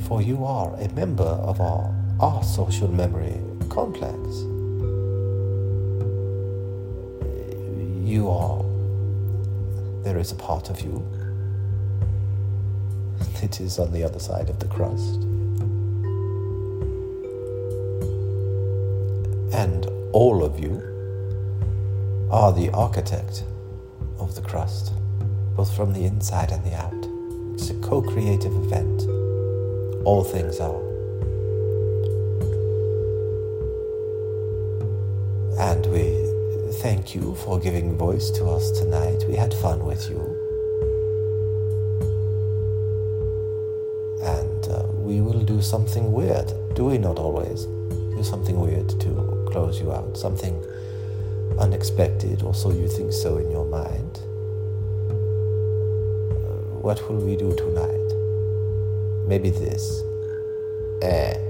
For 0.07 0.21
you 0.23 0.45
are 0.45 0.75
a 0.77 0.89
member 0.95 1.25
of 1.25 1.61
our 1.61 1.95
our 2.21 2.43
social 2.45 2.89
memory 2.89 3.41
complex. 3.69 4.54
You 8.25 8.31
are, 8.31 8.65
there 10.03 10.17
is 10.17 10.33
a 10.33 10.35
part 10.35 10.71
of 10.71 10.81
you 10.81 11.07
that 13.43 13.61
is 13.61 13.79
on 13.79 13.93
the 13.93 14.03
other 14.03 14.19
side 14.19 14.49
of 14.49 14.61
the 14.61 14.67
crust. 14.67 15.17
And 19.53 19.85
all 20.15 20.43
of 20.43 20.59
you 20.59 20.81
are 22.31 22.51
the 22.51 22.71
architect 22.73 23.45
of 24.19 24.35
the 24.35 24.41
crust, 24.41 24.95
both 25.55 25.77
from 25.77 25.93
the 25.93 26.07
inside 26.07 26.51
and 26.51 26.65
the 26.65 26.75
out. 26.75 27.05
It's 27.53 27.69
a 27.69 27.75
co 27.87 28.01
creative 28.01 28.55
event. 28.57 29.03
All 30.07 30.25
things 30.25 30.61
are. 30.61 30.94
Thank 36.85 37.15
you 37.15 37.35
for 37.37 37.59
giving 37.59 37.97
voice 37.97 38.31
to 38.31 38.45
us 38.45 38.71
tonight. 38.71 39.25
We 39.27 39.37
had 39.37 39.55
fun 39.55 39.87
with 39.87 40.07
you. 40.11 40.21
And 44.21 44.69
uh, 44.69 44.83
we 44.99 45.23
will 45.23 45.43
do 45.43 45.63
something 45.63 46.13
weird. 46.13 46.53
Do 46.75 46.85
we 46.85 46.99
not 46.99 47.19
always? 47.19 47.65
Do 47.65 48.23
something 48.23 48.61
weird 48.61 48.91
to 49.01 49.47
close 49.51 49.81
you 49.81 49.95
out. 49.95 50.19
Something 50.19 50.63
unexpected, 51.59 52.43
or 52.43 52.53
so 52.53 52.71
you 52.71 52.87
think 52.87 53.15
so 53.15 53.39
in 53.39 53.51
your 53.51 53.65
mind. 53.65 54.21
Uh, 55.09 56.85
what 56.85 57.09
will 57.09 57.25
we 57.25 57.35
do 57.35 57.57
tonight? 57.57 58.09
Maybe 59.27 59.49
this. 59.49 60.03
Eh. 61.01 61.44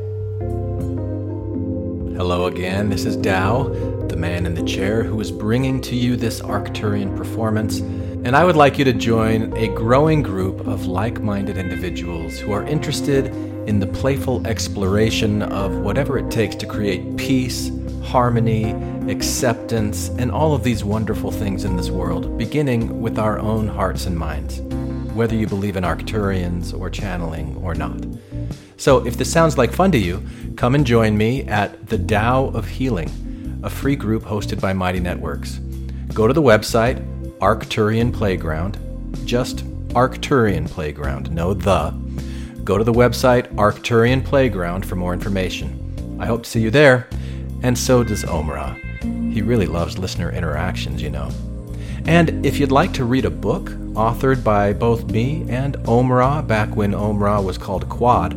Hello 2.26 2.46
again, 2.46 2.88
this 2.88 3.04
is 3.04 3.18
Tao, 3.18 3.68
the 4.08 4.16
man 4.16 4.46
in 4.46 4.54
the 4.54 4.62
chair 4.62 5.02
who 5.02 5.20
is 5.20 5.30
bringing 5.30 5.78
to 5.82 5.94
you 5.94 6.16
this 6.16 6.40
Arcturian 6.40 7.14
performance, 7.14 7.80
and 7.80 8.34
I 8.34 8.46
would 8.46 8.56
like 8.56 8.78
you 8.78 8.84
to 8.86 8.94
join 8.94 9.54
a 9.58 9.68
growing 9.68 10.22
group 10.22 10.66
of 10.66 10.86
like 10.86 11.20
minded 11.20 11.58
individuals 11.58 12.38
who 12.38 12.52
are 12.52 12.64
interested 12.64 13.26
in 13.68 13.78
the 13.78 13.86
playful 13.86 14.46
exploration 14.46 15.42
of 15.42 15.76
whatever 15.76 16.16
it 16.16 16.30
takes 16.30 16.56
to 16.56 16.66
create 16.66 17.18
peace, 17.18 17.70
harmony, 18.02 18.70
acceptance, 19.12 20.08
and 20.16 20.32
all 20.32 20.54
of 20.54 20.64
these 20.64 20.82
wonderful 20.82 21.30
things 21.30 21.64
in 21.64 21.76
this 21.76 21.90
world, 21.90 22.38
beginning 22.38 23.02
with 23.02 23.18
our 23.18 23.38
own 23.38 23.68
hearts 23.68 24.06
and 24.06 24.18
minds, 24.18 24.62
whether 25.12 25.34
you 25.34 25.46
believe 25.46 25.76
in 25.76 25.84
Arcturians 25.84 26.72
or 26.72 26.88
channeling 26.88 27.54
or 27.56 27.74
not. 27.74 28.02
So, 28.76 29.06
if 29.06 29.16
this 29.16 29.32
sounds 29.32 29.56
like 29.56 29.72
fun 29.72 29.92
to 29.92 29.98
you, 29.98 30.22
come 30.56 30.74
and 30.74 30.86
join 30.86 31.16
me 31.16 31.42
at 31.44 31.88
the 31.88 31.98
Tao 31.98 32.46
of 32.46 32.68
Healing, 32.68 33.60
a 33.62 33.70
free 33.70 33.96
group 33.96 34.22
hosted 34.22 34.60
by 34.60 34.72
Mighty 34.72 35.00
Networks. 35.00 35.56
Go 36.12 36.26
to 36.26 36.32
the 36.32 36.42
website, 36.42 37.04
Arcturian 37.38 38.12
Playground, 38.12 38.78
just 39.24 39.64
Arcturian 39.94 40.68
Playground, 40.68 41.32
no 41.32 41.54
the. 41.54 41.90
Go 42.62 42.78
to 42.78 42.84
the 42.84 42.92
website, 42.92 43.52
Arcturian 43.56 44.24
Playground, 44.24 44.86
for 44.86 44.96
more 44.96 45.12
information. 45.12 46.18
I 46.20 46.26
hope 46.26 46.44
to 46.44 46.50
see 46.50 46.60
you 46.60 46.70
there, 46.70 47.08
and 47.62 47.76
so 47.76 48.04
does 48.04 48.24
Omra. 48.24 48.80
He 49.32 49.42
really 49.42 49.66
loves 49.66 49.98
listener 49.98 50.30
interactions, 50.30 51.02
you 51.02 51.10
know. 51.10 51.30
And 52.06 52.44
if 52.46 52.60
you'd 52.60 52.70
like 52.70 52.92
to 52.94 53.04
read 53.04 53.24
a 53.24 53.30
book 53.30 53.70
authored 53.94 54.44
by 54.44 54.72
both 54.72 55.10
me 55.10 55.46
and 55.48 55.74
Omra 55.78 56.46
back 56.46 56.76
when 56.76 56.92
Omra 56.92 57.42
was 57.42 57.58
called 57.58 57.88
Quad, 57.88 58.34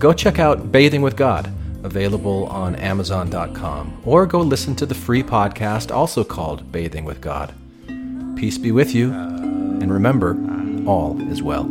go 0.00 0.14
check 0.14 0.38
out 0.38 0.72
Bathing 0.72 1.02
with 1.02 1.14
God, 1.14 1.52
available 1.84 2.46
on 2.46 2.74
Amazon.com, 2.74 4.00
or 4.02 4.24
go 4.24 4.40
listen 4.40 4.74
to 4.76 4.86
the 4.86 4.94
free 4.94 5.22
podcast 5.22 5.94
also 5.94 6.24
called 6.24 6.72
Bathing 6.72 7.04
with 7.04 7.20
God. 7.20 7.52
Peace 8.34 8.56
be 8.56 8.72
with 8.72 8.94
you, 8.94 9.12
and 9.12 9.92
remember, 9.92 10.30
all 10.88 11.20
is 11.30 11.42
well. 11.42 11.64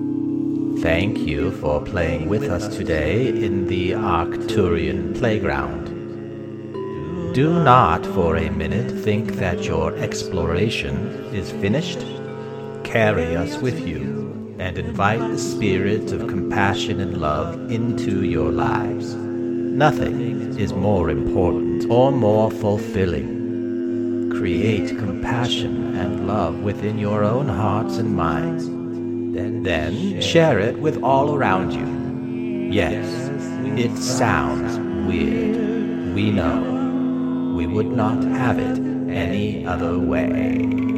Thank 0.80 1.17
you 1.17 1.51
for 1.57 1.82
playing 1.82 2.30
with 2.30 2.43
us 2.43 2.77
today 2.77 3.30
in 3.30 3.65
the 3.65 3.91
Arcturian 3.91 5.17
playground. 5.17 5.88
Do 7.34 7.63
not 7.63 8.05
for 8.05 8.36
a 8.36 8.51
minute 8.51 9.03
think 9.03 9.34
that 9.38 9.63
your 9.63 9.95
exploration 9.97 10.95
is 11.34 11.51
finished. 11.51 12.05
Carry 12.84 13.36
us 13.36 13.57
with 13.57 13.88
you 13.88 14.18
and 14.60 14.78
invite 14.78 15.22
the 15.22 15.38
spirit 15.38 16.12
of 16.12 16.28
compassion 16.28 16.99
and 16.99 17.18
love 17.22 17.72
into 17.72 18.26
your 18.26 18.51
lives. 18.51 19.16
Nothing 19.16 20.57
is 20.60 20.74
more 20.74 21.10
important 21.10 21.89
or 21.89 22.12
more 22.12 22.51
fulfilling. 22.51 24.30
Create 24.32 24.89
compassion 24.97 25.95
and 25.95 26.28
love 26.28 26.62
within 26.62 26.99
your 26.99 27.24
own 27.24 27.47
hearts 27.47 27.97
and 27.97 28.14
minds. 28.16 28.68
Then 29.64 30.22
share 30.22 30.60
it 30.60 30.80
with 30.80 31.01
all 31.01 31.36
around 31.36 31.72
you. 31.72 32.72
Yes, 32.72 33.30
it 33.80 33.95
sounds 33.97 34.78
weird. 35.07 36.14
We 36.14 36.32
know. 36.32 37.53
We 37.55 37.66
would 37.66 37.88
not 37.88 38.24
have 38.24 38.60
it 38.60 38.78
any 39.10 39.66
other 39.66 39.97
way. 39.97 40.89